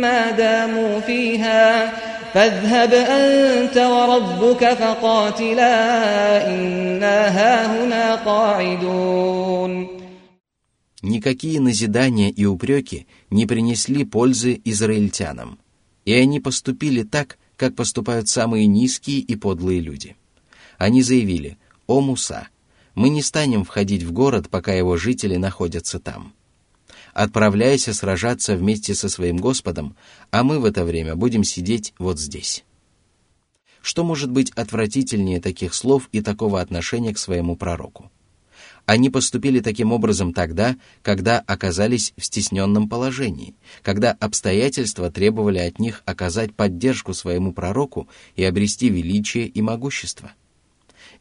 ما 0.00 0.30
داموا 0.30 1.00
فيها 1.00 1.92
فاذهب 2.34 2.94
أنت 2.94 3.76
وربك 3.78 4.74
فقاتلا 4.74 5.76
إنا 6.48 7.28
هاهنا 7.28 8.14
قاعدون 8.14 9.88
Никакие 11.04 11.60
назидания 11.60 12.30
и 12.30 12.46
упреки 12.46 13.06
не 13.30 13.44
принесли 13.46 14.04
пользы 14.04 14.60
израильтянам, 14.64 15.58
и 16.06 16.14
они 16.14 16.40
поступили 16.40 17.02
так, 17.02 17.38
как 17.59 17.75
поступают 17.75 18.29
самые 18.29 18.65
низкие 18.67 19.19
и 19.19 19.35
подлые 19.35 19.81
люди. 19.81 20.15
Они 20.77 21.01
заявили, 21.03 21.57
«О 21.87 21.99
Муса, 21.99 22.47
мы 22.95 23.09
не 23.09 23.21
станем 23.21 23.65
входить 23.65 24.03
в 24.03 24.13
город, 24.13 24.49
пока 24.49 24.73
его 24.73 24.95
жители 24.95 25.35
находятся 25.35 25.99
там. 25.99 26.33
Отправляйся 27.13 27.93
сражаться 27.93 28.55
вместе 28.55 28.95
со 28.95 29.09
своим 29.09 29.37
Господом, 29.37 29.97
а 30.31 30.43
мы 30.43 30.59
в 30.59 30.65
это 30.65 30.85
время 30.85 31.15
будем 31.15 31.43
сидеть 31.43 31.93
вот 31.99 32.17
здесь». 32.17 32.63
Что 33.81 34.03
может 34.03 34.31
быть 34.31 34.51
отвратительнее 34.51 35.41
таких 35.41 35.73
слов 35.73 36.09
и 36.11 36.21
такого 36.21 36.61
отношения 36.61 37.13
к 37.13 37.17
своему 37.17 37.55
пророку? 37.55 38.11
Они 38.89 39.11
поступили 39.11 39.59
таким 39.59 39.91
образом 39.91 40.33
тогда, 40.33 40.75
когда 41.03 41.41
оказались 41.41 42.11
в 42.17 42.25
стесненном 42.25 42.89
положении, 42.89 43.53
когда 43.83 44.13
обстоятельства 44.13 45.11
требовали 45.11 45.59
от 45.59 45.77
них 45.77 46.01
оказать 46.05 46.55
поддержку 46.55 47.13
своему 47.13 47.53
пророку 47.53 48.07
и 48.35 48.43
обрести 48.43 48.89
величие 48.89 49.45
и 49.45 49.61
могущество. 49.61 50.31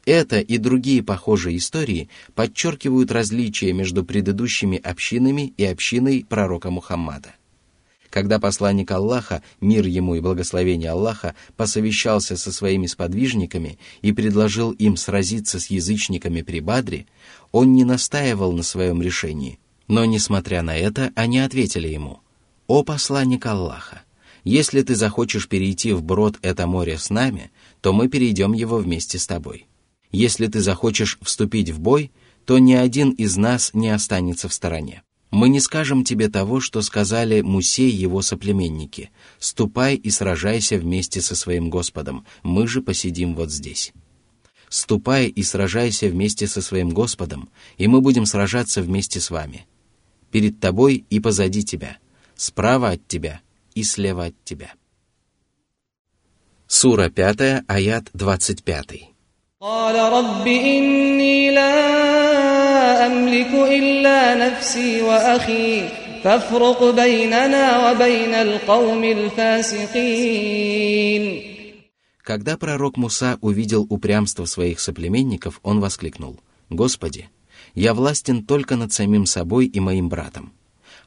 Это 0.06 0.40
и 0.40 0.56
другие 0.56 1.02
похожие 1.02 1.58
истории 1.58 2.08
подчеркивают 2.34 3.12
различия 3.12 3.74
между 3.74 4.02
предыдущими 4.02 4.78
общинами 4.78 5.52
и 5.58 5.66
общиной 5.66 6.24
пророка 6.26 6.70
Мухаммада. 6.70 7.34
Когда 8.10 8.38
посланник 8.38 8.90
Аллаха, 8.90 9.42
мир 9.60 9.86
ему 9.86 10.14
и 10.14 10.20
благословение 10.20 10.90
Аллаха, 10.90 11.34
посовещался 11.56 12.36
со 12.36 12.52
своими 12.52 12.86
сподвижниками 12.86 13.78
и 14.00 14.12
предложил 14.12 14.72
им 14.72 14.96
сразиться 14.96 15.60
с 15.60 15.66
язычниками 15.66 16.40
при 16.42 16.60
Бадре, 16.60 17.06
он 17.52 17.74
не 17.74 17.84
настаивал 17.84 18.52
на 18.52 18.62
своем 18.62 19.02
решении, 19.02 19.58
но, 19.86 20.04
несмотря 20.04 20.62
на 20.62 20.76
это, 20.76 21.12
они 21.14 21.38
ответили 21.38 21.88
ему, 21.88 22.20
«О 22.66 22.82
посланник 22.82 23.46
Аллаха, 23.46 24.02
если 24.44 24.82
ты 24.82 24.94
захочешь 24.94 25.48
перейти 25.48 25.92
в 25.92 26.02
брод 26.02 26.38
это 26.42 26.66
море 26.66 26.98
с 26.98 27.10
нами, 27.10 27.50
то 27.80 27.92
мы 27.92 28.08
перейдем 28.08 28.52
его 28.52 28.78
вместе 28.78 29.18
с 29.18 29.26
тобой. 29.26 29.66
Если 30.10 30.46
ты 30.46 30.60
захочешь 30.60 31.18
вступить 31.22 31.70
в 31.70 31.80
бой, 31.80 32.12
то 32.44 32.58
ни 32.58 32.72
один 32.72 33.10
из 33.10 33.36
нас 33.36 33.74
не 33.74 33.90
останется 33.90 34.48
в 34.48 34.54
стороне. 34.54 35.02
Мы 35.30 35.50
не 35.50 35.60
скажем 35.60 36.04
тебе 36.04 36.28
того, 36.28 36.60
что 36.60 36.80
сказали 36.80 37.42
Мусей 37.42 37.90
его 37.90 38.22
соплеменники. 38.22 39.10
Ступай 39.38 39.94
и 39.94 40.10
сражайся 40.10 40.78
вместе 40.78 41.20
со 41.20 41.36
своим 41.36 41.68
Господом, 41.68 42.24
мы 42.42 42.66
же 42.66 42.80
посидим 42.80 43.34
вот 43.34 43.50
здесь 43.50 43.92
Ступай 44.69 45.27
и 45.27 45.43
сражайся 45.43 46.07
вместе 46.07 46.47
со 46.47 46.61
своим 46.61 46.89
Господом, 46.89 47.49
и 47.77 47.87
мы 47.87 48.01
будем 48.01 48.25
сражаться 48.25 48.81
вместе 48.81 49.19
с 49.19 49.29
вами. 49.29 49.67
Перед 50.31 50.59
тобой 50.59 51.05
и 51.09 51.19
позади 51.19 51.63
тебя, 51.63 51.97
справа 52.35 52.89
от 52.89 53.07
тебя 53.07 53.41
и 53.75 53.83
слева 53.83 54.25
от 54.25 54.35
тебя. 54.43 54.73
Сура 56.67 57.09
5, 57.09 57.65
аят 57.67 58.09
25. 58.13 59.13
قال 59.63 59.95
رب 59.95 60.47
إني 60.47 61.51
لا 61.51 63.05
أملك 63.05 63.53
إلا 63.53 64.35
نفسي 64.35 65.01
وأخي 65.01 65.89
فافرق 66.23 66.83
بيننا 66.95 67.91
وبين 67.91 68.33
القوم 68.33 69.03
الفاسقين 69.03 70.43
когда 72.28 72.58
пророк 72.58 72.98
Муса 72.98 73.38
увидел 73.40 73.86
упрямство 73.88 74.44
своих 74.44 74.80
соплеменников, 74.80 75.60
он 75.62 75.80
воскликнул, 75.80 76.38
«Господи, 76.68 77.30
я 77.74 77.94
властен 77.94 78.44
только 78.44 78.76
над 78.76 78.92
самим 78.92 79.24
собой 79.24 79.64
и 79.64 79.80
моим 79.80 80.10
братом. 80.10 80.52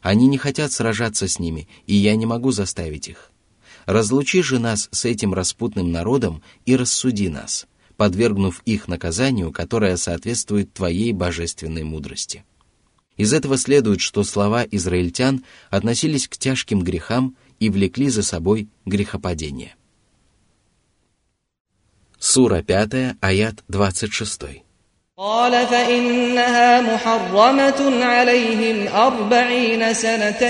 Они 0.02 0.26
не 0.26 0.40
хотят 0.40 0.72
сражаться 0.72 1.28
с 1.28 1.38
ними, 1.38 1.68
и 1.86 1.94
я 1.94 2.16
не 2.16 2.26
могу 2.26 2.50
заставить 2.50 3.08
их. 3.08 3.32
Разлучи 3.86 4.42
же 4.42 4.58
нас 4.58 4.90
с 4.92 5.06
этим 5.06 5.36
распутным 5.36 5.92
народом 5.92 6.42
и 6.66 6.76
рассуди 6.76 7.30
нас» 7.30 7.68
подвергнув 7.98 8.64
их 8.66 8.88
наказанию, 8.88 9.52
которое 9.52 9.98
соответствует 9.98 10.74
твоей 10.74 11.14
божественной 11.14 11.84
мудрости. 11.84 12.46
Из 13.16 13.32
этого 13.32 13.60
следует, 13.60 14.02
что 14.02 14.24
слова 14.24 14.64
израильтян 14.64 15.44
относились 15.70 16.28
к 16.28 16.36
тяжким 16.36 16.82
грехам 16.82 17.36
и 17.60 17.70
влекли 17.70 18.10
за 18.10 18.24
собой 18.24 18.70
грехопадение. 18.88 19.76
Сура 22.21 22.63
5, 22.63 23.17
аят 23.21 23.65
26. 23.69 24.67
قال 25.19 25.67
فإنها 25.67 26.81
محرمة 26.81 28.05
عليهم 28.05 28.89
أربعين 28.89 29.95
سنة 29.95 30.43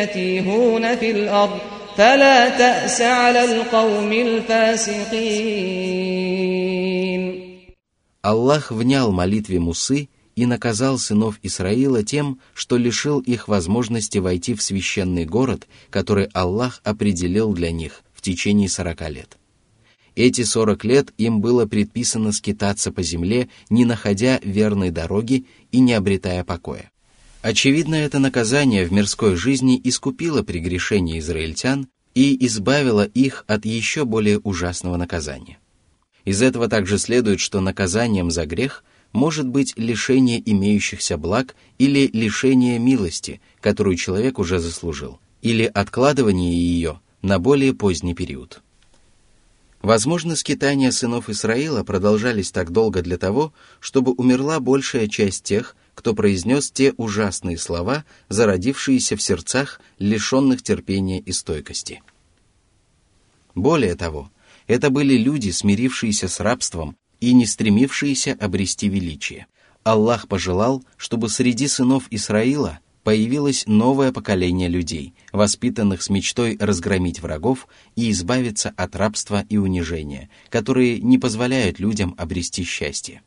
يتيهون 0.00 0.96
في 0.96 1.10
الأرض 1.10 1.58
فلا 1.96 2.48
تأس 2.48 3.00
على 3.00 3.44
القوم 3.44 4.12
الفاسقين 4.12 5.48
Аллах 8.22 8.72
внял 8.72 9.12
молитве 9.12 9.58
Мусы 9.60 10.08
и 10.36 10.46
наказал 10.46 10.98
сынов 10.98 11.38
Исраила 11.42 12.02
тем, 12.02 12.40
что 12.54 12.76
лишил 12.76 13.20
их 13.20 13.46
возможности 13.48 14.18
войти 14.18 14.54
в 14.54 14.62
священный 14.62 15.26
город, 15.26 15.66
который 15.90 16.28
Аллах 16.32 16.80
определил 16.84 17.52
для 17.52 17.72
них 17.72 18.02
в 18.14 18.22
течение 18.22 18.68
сорока 18.68 19.08
лет. 19.08 19.36
Эти 20.15 20.43
сорок 20.43 20.83
лет 20.83 21.11
им 21.17 21.41
было 21.41 21.65
предписано 21.65 22.31
скитаться 22.31 22.91
по 22.91 23.01
земле, 23.01 23.49
не 23.69 23.83
находя 23.85 24.39
верной 24.43 24.91
дороги 24.91 25.45
и 25.71 25.79
не 25.79 25.93
обретая 25.93 26.43
покоя. 26.43 26.91
Очевидно, 27.41 27.95
это 27.95 28.19
наказание 28.19 28.85
в 28.85 28.93
мирской 28.93 29.35
жизни 29.35 29.79
искупило 29.83 30.43
прегрешение 30.43 31.19
израильтян 31.19 31.87
и 32.13 32.45
избавило 32.45 33.03
их 33.05 33.43
от 33.47 33.65
еще 33.65 34.05
более 34.05 34.39
ужасного 34.39 34.97
наказания. 34.97 35.57
Из 36.25 36.41
этого 36.41 36.69
также 36.69 36.97
следует, 36.99 37.39
что 37.39 37.59
наказанием 37.59 38.31
за 38.31 38.45
грех 38.45 38.83
может 39.11 39.47
быть 39.47 39.73
лишение 39.77 40.41
имеющихся 40.49 41.17
благ 41.17 41.55
или 41.79 42.09
лишение 42.13 42.79
милости, 42.79 43.41
которую 43.59 43.97
человек 43.97 44.39
уже 44.39 44.59
заслужил, 44.59 45.19
или 45.41 45.65
откладывание 45.65 46.53
ее 46.53 47.01
на 47.21 47.39
более 47.39 47.73
поздний 47.73 48.13
период. 48.13 48.61
Возможно, 49.83 50.37
скитания 50.37 50.91
сынов 50.91 51.29
Исраила 51.29 51.83
продолжались 51.83 52.51
так 52.51 52.71
долго 52.71 53.01
для 53.01 53.17
того, 53.17 53.53
чтобы 53.81 54.13
умерла 54.13 54.61
большая 54.61 55.09
часть 55.09 55.43
тех, 55.43 55.75
кто 55.93 56.15
произнес 56.15 56.71
те 56.71 56.93
ужасные 56.95 57.57
слова, 57.57 58.05
зародившиеся 58.29 59.17
в 59.17 59.21
сердцах, 59.21 59.81
лишенных 59.99 60.63
терпения 60.63 61.19
и 61.19 61.33
стойкости. 61.33 62.01
Более 63.55 63.95
того, 63.95 64.31
это 64.67 64.89
были 64.89 65.17
люди, 65.17 65.49
смирившиеся 65.49 66.29
с 66.29 66.39
рабством 66.39 66.95
и 67.19 67.33
не 67.33 67.45
стремившиеся 67.45 68.37
обрести 68.39 68.87
величие. 68.87 69.47
Аллах 69.83 70.29
пожелал, 70.29 70.81
чтобы 70.95 71.27
среди 71.27 71.67
сынов 71.67 72.05
Исраила 72.09 72.79
появилось 73.03 73.65
новое 73.67 74.11
поколение 74.11 74.69
людей, 74.69 75.13
воспитанных 75.31 76.01
с 76.01 76.09
мечтой 76.09 76.57
разгромить 76.59 77.21
врагов 77.21 77.67
и 77.95 78.09
избавиться 78.11 78.73
от 78.75 78.95
рабства 78.95 79.45
и 79.49 79.57
унижения, 79.57 80.29
которые 80.49 80.99
не 80.99 81.17
позволяют 81.17 81.79
людям 81.79 82.15
обрести 82.17 82.63
счастье. 82.63 83.21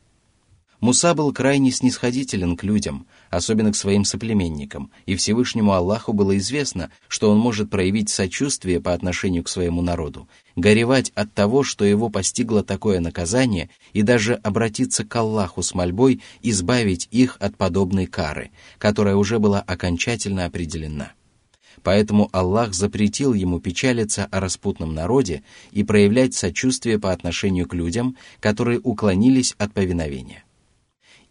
Муса 0.79 1.13
был 1.15 1.33
крайне 1.33 1.71
снисходителен 1.71 2.55
к 2.55 2.63
людям, 2.63 3.07
особенно 3.29 3.71
к 3.71 3.75
своим 3.75 4.05
соплеменникам, 4.05 4.91
и 5.05 5.15
Всевышнему 5.15 5.73
Аллаху 5.73 6.13
было 6.13 6.37
известно, 6.37 6.91
что 7.07 7.31
он 7.31 7.37
может 7.37 7.69
проявить 7.69 8.09
сочувствие 8.09 8.79
по 8.79 8.93
отношению 8.93 9.43
к 9.43 9.49
своему 9.49 9.81
народу, 9.81 10.27
горевать 10.55 11.11
от 11.15 11.33
того, 11.33 11.63
что 11.63 11.85
его 11.85 12.09
постигло 12.09 12.63
такое 12.63 12.99
наказание, 12.99 13.69
и 13.93 14.01
даже 14.01 14.35
обратиться 14.35 15.03
к 15.03 15.15
Аллаху 15.15 15.61
с 15.61 15.73
мольбой 15.73 16.21
избавить 16.41 17.07
их 17.11 17.37
от 17.39 17.57
подобной 17.57 18.05
кары, 18.05 18.51
которая 18.77 19.15
уже 19.15 19.39
была 19.39 19.61
окончательно 19.61 20.45
определена. 20.45 21.11
Поэтому 21.83 22.29
Аллах 22.31 22.73
запретил 22.73 23.33
ему 23.33 23.59
печалиться 23.59 24.25
о 24.25 24.39
распутном 24.39 24.93
народе 24.93 25.43
и 25.71 25.83
проявлять 25.83 26.33
сочувствие 26.33 26.99
по 26.99 27.11
отношению 27.11 27.67
к 27.67 27.73
людям, 27.73 28.17
которые 28.39 28.79
уклонились 28.79 29.53
от 29.57 29.73
повиновения. 29.73 30.43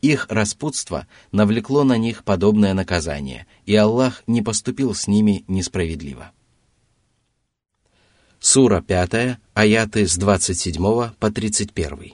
Их 0.02 0.28
распутство 0.30 1.08
навлекло 1.32 1.84
на 1.84 1.97
них 1.97 2.24
подобное 2.24 2.74
наказание, 2.74 3.45
и 3.65 3.76
Аллах 3.76 4.24
не 4.28 4.41
поступил 4.41 4.95
с 4.95 5.08
ними 5.08 5.43
несправедливо. 5.47 6.32
Сура 8.39 8.82
5, 8.82 9.38
аяты 9.54 10.08
с 10.08 10.17
27 10.17 11.12
по 11.19 11.32
31. 11.32 12.13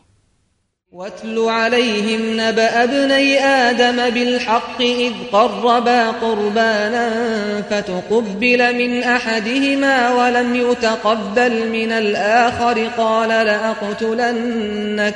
واتل 0.91 1.39
عليهم 1.39 2.39
نبأ 2.39 2.83
ابني 2.83 3.39
آدم 3.39 4.09
بالحق 4.09 4.81
إذ 4.81 5.13
قربا 5.31 6.09
قربانا 6.11 7.09
فتقبل 7.69 8.75
من 8.75 9.03
أحدهما 9.03 10.13
ولم 10.13 10.55
يتقبل 10.55 11.69
من 11.69 11.91
الآخر 11.91 12.87
قال 12.97 13.29
لأقتلنك 13.29 15.15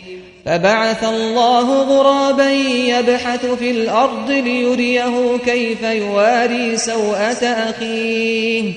فبعث 0.46 1.04
الله 1.04 1.82
غرابا 1.82 2.50
يبحث 2.94 3.46
في 3.46 3.70
الأرض 3.70 4.30
ليريه 4.30 5.38
كيف 5.44 5.82
يواري 5.82 6.76
سوءة 6.76 7.44
أخيه 7.44 8.72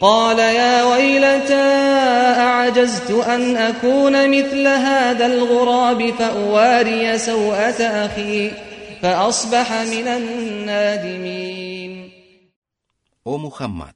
قال 0.00 0.38
يا 0.38 0.84
ويلتى 0.84 1.54
أعجزت 2.38 3.10
أن 3.10 3.56
أكون 3.56 4.30
مثل 4.30 4.66
هذا 4.66 5.26
الغراب 5.26 6.10
فأواري 6.18 7.18
سوءة 7.18 7.82
أخي 7.82 8.50
فأصبح 9.02 9.72
من 9.72 10.08
النادمين 10.08 11.92
«О 13.24 13.38
Мухаммад, 13.38 13.94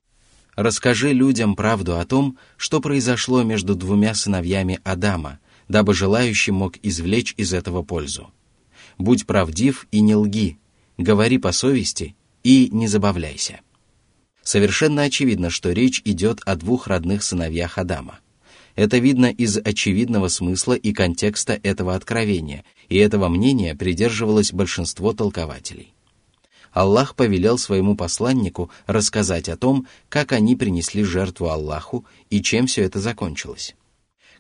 расскажи 0.55 1.12
людям 1.12 1.57
правду 1.57 1.99
о 1.99 2.05
том, 2.05 2.38
что 2.57 2.81
произошло 2.81 3.42
между 3.42 3.75
двумя 3.75 4.14
сыновьями 4.14 4.79
Адама, 4.85 5.40
дабы 5.72 5.94
желающий 5.94 6.52
мог 6.52 6.76
извлечь 6.84 7.34
из 7.38 7.54
этого 7.54 7.82
пользу. 7.82 8.32
Будь 8.98 9.26
правдив 9.26 9.88
и 9.92 10.02
не 10.02 10.16
лги, 10.16 10.58
говори 10.98 11.38
по 11.38 11.52
совести 11.54 12.16
и 12.44 12.70
не 12.72 12.88
забавляйся». 12.88 13.62
Совершенно 14.44 15.04
очевидно, 15.04 15.50
что 15.50 15.72
речь 15.72 16.02
идет 16.04 16.42
о 16.46 16.56
двух 16.56 16.88
родных 16.88 17.24
сыновьях 17.24 17.78
Адама. 17.78 18.20
Это 18.76 18.98
видно 18.98 19.28
из 19.28 19.58
очевидного 19.58 20.28
смысла 20.30 20.74
и 20.74 20.92
контекста 20.94 21.60
этого 21.62 21.96
откровения, 21.96 22.66
и 22.90 22.98
этого 22.98 23.30
мнения 23.30 23.76
придерживалось 23.76 24.52
большинство 24.52 25.14
толкователей. 25.14 25.94
Аллах 26.72 27.16
повелел 27.16 27.58
своему 27.58 27.96
посланнику 27.96 28.72
рассказать 28.88 29.48
о 29.48 29.58
том, 29.58 29.88
как 30.10 30.32
они 30.32 30.56
принесли 30.56 31.04
жертву 31.04 31.50
Аллаху 31.50 32.06
и 32.30 32.42
чем 32.42 32.66
все 32.66 32.84
это 32.84 33.00
закончилось. 33.00 33.76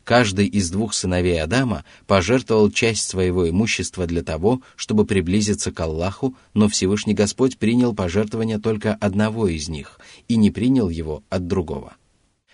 Каждый 0.03 0.47
из 0.47 0.69
двух 0.71 0.93
сыновей 0.93 1.41
Адама 1.41 1.85
пожертвовал 2.07 2.71
часть 2.71 3.07
своего 3.07 3.49
имущества 3.49 4.07
для 4.07 4.23
того, 4.23 4.61
чтобы 4.75 5.05
приблизиться 5.05 5.71
к 5.71 5.79
Аллаху, 5.79 6.35
но 6.53 6.67
Всевышний 6.67 7.13
Господь 7.13 7.57
принял 7.57 7.93
пожертвование 7.93 8.59
только 8.59 8.95
одного 8.95 9.47
из 9.47 9.69
них 9.69 9.99
и 10.27 10.35
не 10.37 10.49
принял 10.49 10.89
его 10.89 11.23
от 11.29 11.47
другого. 11.47 11.95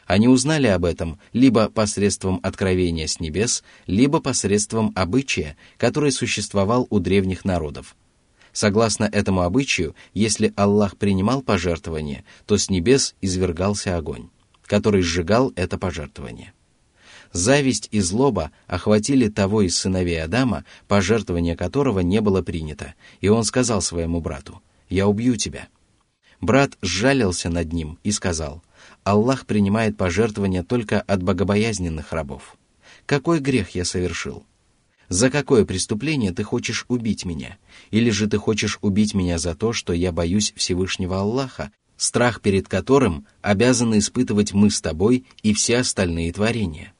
Они 0.05 0.27
узнали 0.27 0.67
об 0.67 0.85
этом 0.85 1.19
либо 1.33 1.69
посредством 1.69 2.39
откровения 2.43 3.07
с 3.07 3.19
небес, 3.19 3.63
либо 3.87 4.19
посредством 4.19 4.91
обычая, 4.95 5.57
который 5.77 6.11
существовал 6.11 6.87
у 6.89 6.99
древних 6.99 7.45
народов– 7.45 7.95
Согласно 8.57 9.03
этому 9.03 9.41
обычаю, 9.41 9.95
если 10.15 10.51
Аллах 10.55 10.97
принимал 10.97 11.43
пожертвование, 11.43 12.25
то 12.47 12.57
с 12.57 12.71
небес 12.71 13.13
извергался 13.21 13.97
огонь, 13.97 14.29
который 14.65 15.03
сжигал 15.03 15.53
это 15.55 15.77
пожертвование. 15.77 16.53
Зависть 17.37 17.87
и 17.91 17.99
злоба 17.99 18.49
охватили 18.65 19.29
того 19.29 19.61
из 19.61 19.77
сыновей 19.77 20.23
Адама, 20.23 20.65
пожертвование 20.87 21.55
которого 21.55 21.99
не 21.99 22.19
было 22.19 22.41
принято, 22.41 22.95
и 23.21 23.27
он 23.27 23.43
сказал 23.43 23.83
своему 23.83 24.21
брату, 24.21 24.59
«Я 24.89 25.07
убью 25.07 25.35
тебя». 25.35 25.67
Брат 26.41 26.79
сжалился 26.81 27.51
над 27.51 27.71
ним 27.71 27.99
и 28.03 28.09
сказал, 28.09 28.63
«Аллах 29.03 29.45
принимает 29.45 29.97
пожертвования 29.97 30.63
только 30.63 30.99
от 30.99 31.21
богобоязненных 31.21 32.11
рабов. 32.11 32.57
Какой 33.05 33.39
грех 33.39 33.69
я 33.75 33.85
совершил?» 33.85 34.43
За 35.07 35.29
какое 35.29 35.63
преступление 35.63 36.33
ты 36.33 36.41
хочешь 36.41 36.85
убить 36.87 37.23
меня? 37.23 37.59
Или 37.91 38.09
же 38.09 38.25
ты 38.25 38.39
хочешь 38.39 38.79
убить 38.81 39.13
меня 39.13 39.37
за 39.37 39.53
то, 39.53 39.73
что 39.73 39.93
я 39.93 40.11
боюсь 40.11 40.53
Всевышнего 40.55 41.19
Аллаха, 41.19 41.71
страх 41.97 42.41
перед 42.41 42.67
которым 42.67 43.27
обязаны 43.43 43.99
испытывать 43.99 44.53
мы 44.53 44.71
с 44.71 44.81
тобой 44.81 45.25
и 45.43 45.53
все 45.53 45.77
остальные 45.77 46.33
творения? 46.33 46.93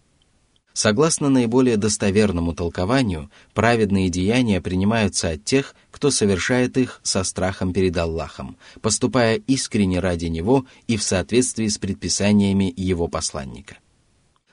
Согласно 0.78 1.30
наиболее 1.30 1.76
достоверному 1.76 2.54
толкованию, 2.54 3.32
праведные 3.56 4.10
деяния 4.10 4.62
принимаются 4.62 5.30
от 5.30 5.44
тех, 5.44 5.74
кто 5.90 6.12
совершает 6.12 6.78
их 6.78 7.00
со 7.02 7.24
страхом 7.24 7.74
перед 7.74 7.98
Аллахом, 7.98 8.58
поступая 8.80 9.38
искренне 9.48 10.00
ради 10.00 10.26
Него 10.26 10.68
и 10.86 10.96
в 10.96 11.02
соответствии 11.02 11.68
с 11.68 11.80
предписаниями 11.80 12.72
Его 12.78 13.08
посланника. 13.08 13.78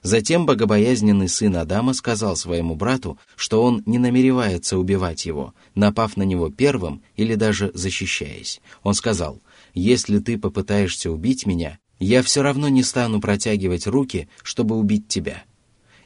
Затем 0.03 0.47
богобоязненный 0.47 1.29
сын 1.29 1.57
Адама 1.59 1.93
сказал 1.93 2.37
своему 2.37 2.75
брату, 2.75 3.19
что 3.37 3.63
он 3.63 3.83
не 3.85 3.99
намеревается 3.99 4.79
убивать 4.79 5.27
его, 5.27 5.53
напав 5.75 6.17
на 6.17 6.23
него 6.23 6.49
первым 6.49 7.03
или 7.17 7.35
даже 7.35 7.71
защищаясь. 7.75 8.63
Он 8.83 8.95
сказал, 8.95 9.43
«Если 9.75 10.21
ты 10.21 10.39
попытаешься 10.39 11.11
убить 11.11 11.45
меня, 11.45 11.79
я 11.99 12.23
все 12.23 12.41
равно 12.41 12.69
не 12.69 12.83
стану 12.83 13.21
протягивать 13.21 13.87
руки, 13.87 14.27
чтобы 14.43 14.75
убить 14.77 15.07
тебя». 15.07 15.45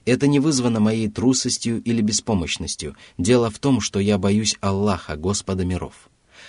Это 0.09 0.27
не 0.27 0.41
вызвано 0.41 0.81
моей 0.81 1.09
трусостью 1.09 1.83
или 1.83 2.01
беспомощностью. 2.01 2.97
Дело 3.19 3.51
в 3.51 3.59
том, 3.59 3.83
что 3.83 4.01
я 4.01 4.17
боюсь 4.17 4.57
Аллаха, 4.63 5.17
Господа 5.17 5.67
миров. 5.67 6.09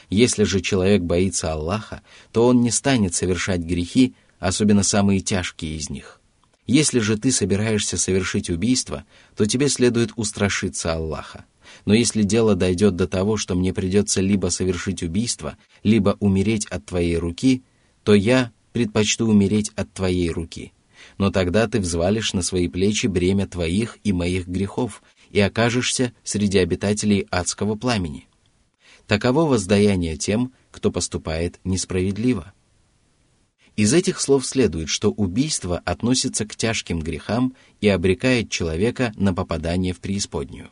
Если 0.09 0.45
же 0.45 0.61
человек 0.61 1.01
боится 1.01 1.51
Аллаха, 1.51 2.01
то 2.31 2.47
он 2.47 2.61
не 2.61 2.71
станет 2.71 3.15
совершать 3.15 3.59
грехи, 3.59 4.15
особенно 4.39 4.83
самые 4.83 5.19
тяжкие 5.19 5.75
из 5.75 5.89
них. 5.89 6.21
Если 6.67 6.99
же 6.99 7.17
ты 7.17 7.33
собираешься 7.33 7.97
совершить 7.97 8.49
убийство, 8.49 9.03
то 9.35 9.45
тебе 9.45 9.67
следует 9.67 10.11
устрашиться 10.15 10.93
Аллаха. 10.93 11.43
Но 11.83 11.93
если 11.93 12.23
дело 12.23 12.55
дойдет 12.55 12.95
до 12.95 13.09
того, 13.09 13.35
что 13.35 13.55
мне 13.55 13.73
придется 13.73 14.21
либо 14.21 14.47
совершить 14.47 15.03
убийство, 15.03 15.57
либо 15.83 16.15
умереть 16.21 16.65
от 16.67 16.85
твоей 16.85 17.17
руки, 17.17 17.63
то 18.03 18.13
я 18.13 18.53
предпочту 18.71 19.27
умереть 19.27 19.71
от 19.75 19.91
твоей 19.91 20.29
руки. 20.29 20.71
Но 21.19 21.31
тогда 21.31 21.67
ты 21.67 21.79
взвалишь 21.81 22.33
на 22.33 22.41
свои 22.41 22.69
плечи 22.69 23.05
бремя 23.05 23.45
твоих 23.45 23.97
и 24.03 24.13
моих 24.13 24.47
грехов 24.47 25.03
и 25.29 25.39
окажешься 25.41 26.13
среди 26.23 26.57
обитателей 26.57 27.27
адского 27.29 27.75
пламени. 27.75 28.27
Таково 29.05 29.41
воздаяние 29.41 30.15
тем, 30.17 30.53
кто 30.71 30.91
поступает 30.91 31.59
несправедливо. 31.65 32.53
Из 33.75 33.93
этих 33.93 34.21
слов 34.21 34.45
следует, 34.45 34.87
что 34.87 35.11
убийство 35.11 35.79
относится 35.79 36.45
к 36.45 36.55
тяжким 36.55 36.99
грехам 36.99 37.53
и 37.81 37.89
обрекает 37.89 38.49
человека 38.49 39.13
на 39.17 39.33
попадание 39.33 39.93
в 39.93 39.99
преисподнюю. 39.99 40.69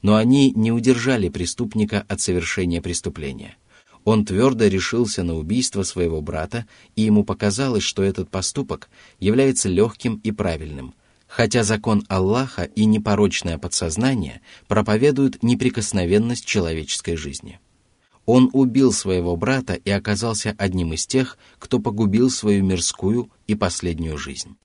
Но 0.00 0.14
они 0.14 0.52
не 0.52 0.70
удержали 0.70 1.28
преступника 1.28 2.04
от 2.08 2.20
совершения 2.20 2.80
преступления. 2.80 3.56
Он 4.04 4.24
твердо 4.24 4.66
решился 4.66 5.22
на 5.22 5.36
убийство 5.36 5.82
своего 5.84 6.20
брата, 6.20 6.66
и 6.96 7.02
ему 7.02 7.24
показалось, 7.24 7.84
что 7.84 8.02
этот 8.02 8.30
поступок 8.30 8.90
является 9.20 9.68
легким 9.68 10.20
и 10.24 10.32
правильным, 10.32 10.94
хотя 11.28 11.62
закон 11.62 12.04
Аллаха 12.08 12.64
и 12.64 12.84
непорочное 12.84 13.58
подсознание 13.58 14.40
проповедуют 14.66 15.42
неприкосновенность 15.42 16.44
человеческой 16.44 17.16
жизни. 17.16 17.60
Он 18.26 18.50
убил 18.52 18.92
своего 18.92 19.36
брата 19.36 19.74
и 19.74 19.90
оказался 19.90 20.54
одним 20.58 20.92
из 20.92 21.06
тех, 21.06 21.38
кто 21.58 21.78
погубил 21.78 22.30
свою 22.30 22.64
мирскую 22.64 23.30
и 23.46 23.54
последнюю 23.54 24.16
жизнь. 24.16 24.56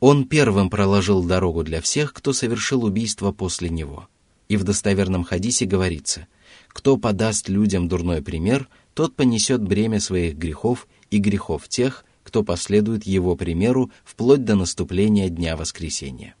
Он 0.00 0.24
первым 0.26 0.70
проложил 0.70 1.22
дорогу 1.22 1.62
для 1.62 1.80
всех, 1.80 2.12
кто 2.12 2.32
совершил 2.32 2.84
убийство 2.84 3.32
после 3.32 3.68
него. 3.68 4.08
И 4.48 4.56
в 4.56 4.64
достоверном 4.64 5.24
хадисе 5.24 5.66
говорится, 5.66 6.26
кто 6.72 6.96
подаст 6.96 7.48
людям 7.48 7.88
дурной 7.88 8.22
пример, 8.22 8.68
тот 8.94 9.14
понесет 9.14 9.62
бремя 9.62 10.00
своих 10.00 10.36
грехов 10.36 10.88
и 11.10 11.18
грехов 11.18 11.68
тех, 11.68 12.04
кто 12.22 12.42
последует 12.42 13.06
его 13.06 13.36
примеру 13.36 13.90
вплоть 14.04 14.44
до 14.44 14.54
наступления 14.54 15.28
Дня 15.28 15.56
Воскресения. 15.56 16.34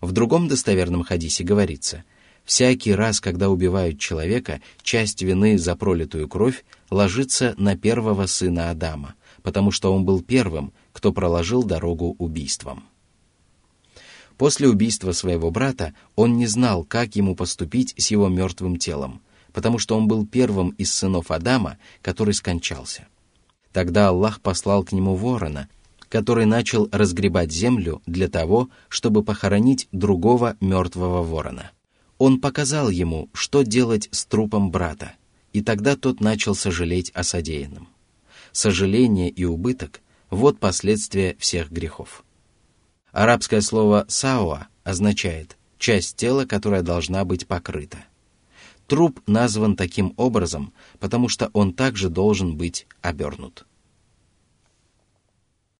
В 0.00 0.12
другом 0.12 0.48
достоверном 0.48 1.02
хадисе 1.02 1.44
говорится– 1.44 2.04
Всякий 2.48 2.94
раз, 2.94 3.20
когда 3.20 3.50
убивают 3.50 4.00
человека, 4.00 4.62
часть 4.80 5.20
вины 5.20 5.58
за 5.58 5.76
пролитую 5.76 6.30
кровь 6.30 6.64
ложится 6.88 7.54
на 7.58 7.76
первого 7.76 8.24
сына 8.24 8.70
Адама, 8.70 9.16
потому 9.42 9.70
что 9.70 9.92
он 9.92 10.06
был 10.06 10.22
первым, 10.22 10.72
кто 10.94 11.12
проложил 11.12 11.62
дорогу 11.62 12.16
убийствам. 12.18 12.84
После 14.38 14.66
убийства 14.66 15.12
своего 15.12 15.50
брата 15.50 15.92
он 16.16 16.38
не 16.38 16.46
знал, 16.46 16.84
как 16.84 17.16
ему 17.16 17.36
поступить 17.36 17.92
с 17.98 18.10
его 18.10 18.28
мертвым 18.28 18.78
телом, 18.78 19.20
потому 19.52 19.78
что 19.78 19.96
он 19.96 20.08
был 20.08 20.26
первым 20.26 20.70
из 20.70 20.92
сынов 20.92 21.30
Адама, 21.30 21.78
который 22.02 22.34
скончался. 22.34 23.06
Тогда 23.72 24.08
Аллах 24.08 24.40
послал 24.40 24.84
к 24.84 24.92
нему 24.92 25.14
ворона, 25.14 25.68
который 26.08 26.46
начал 26.46 26.88
разгребать 26.90 27.52
землю 27.52 28.02
для 28.06 28.28
того, 28.28 28.70
чтобы 28.88 29.22
похоронить 29.22 29.88
другого 29.92 30.56
мертвого 30.60 31.22
ворона 31.22 31.70
он 32.18 32.40
показал 32.40 32.90
ему, 32.90 33.30
что 33.32 33.62
делать 33.62 34.08
с 34.10 34.26
трупом 34.26 34.70
брата, 34.70 35.12
и 35.52 35.62
тогда 35.62 35.96
тот 35.96 36.20
начал 36.20 36.54
сожалеть 36.54 37.10
о 37.14 37.22
содеянном. 37.22 37.88
сожаление 38.52 39.30
и 39.30 39.44
убыток– 39.44 40.00
вот 40.30 40.58
последствия 40.58 41.36
всех 41.38 41.70
грехов. 41.70 42.24
Арабское 43.12 43.60
слово 43.60 44.04
«сауа» 44.08 44.66
означает 44.84 45.56
часть 45.78 46.16
тела, 46.16 46.44
которая 46.44 46.82
должна 46.82 47.24
быть 47.24 47.46
покрыта. 47.46 47.98
Труп 48.88 49.20
назван 49.26 49.76
таким 49.76 50.14
образом, 50.16 50.72
потому 50.98 51.28
что 51.28 51.50
он 51.52 51.74
также 51.74 52.08
должен 52.08 52.56
быть 52.56 52.86
обернут. 53.02 53.66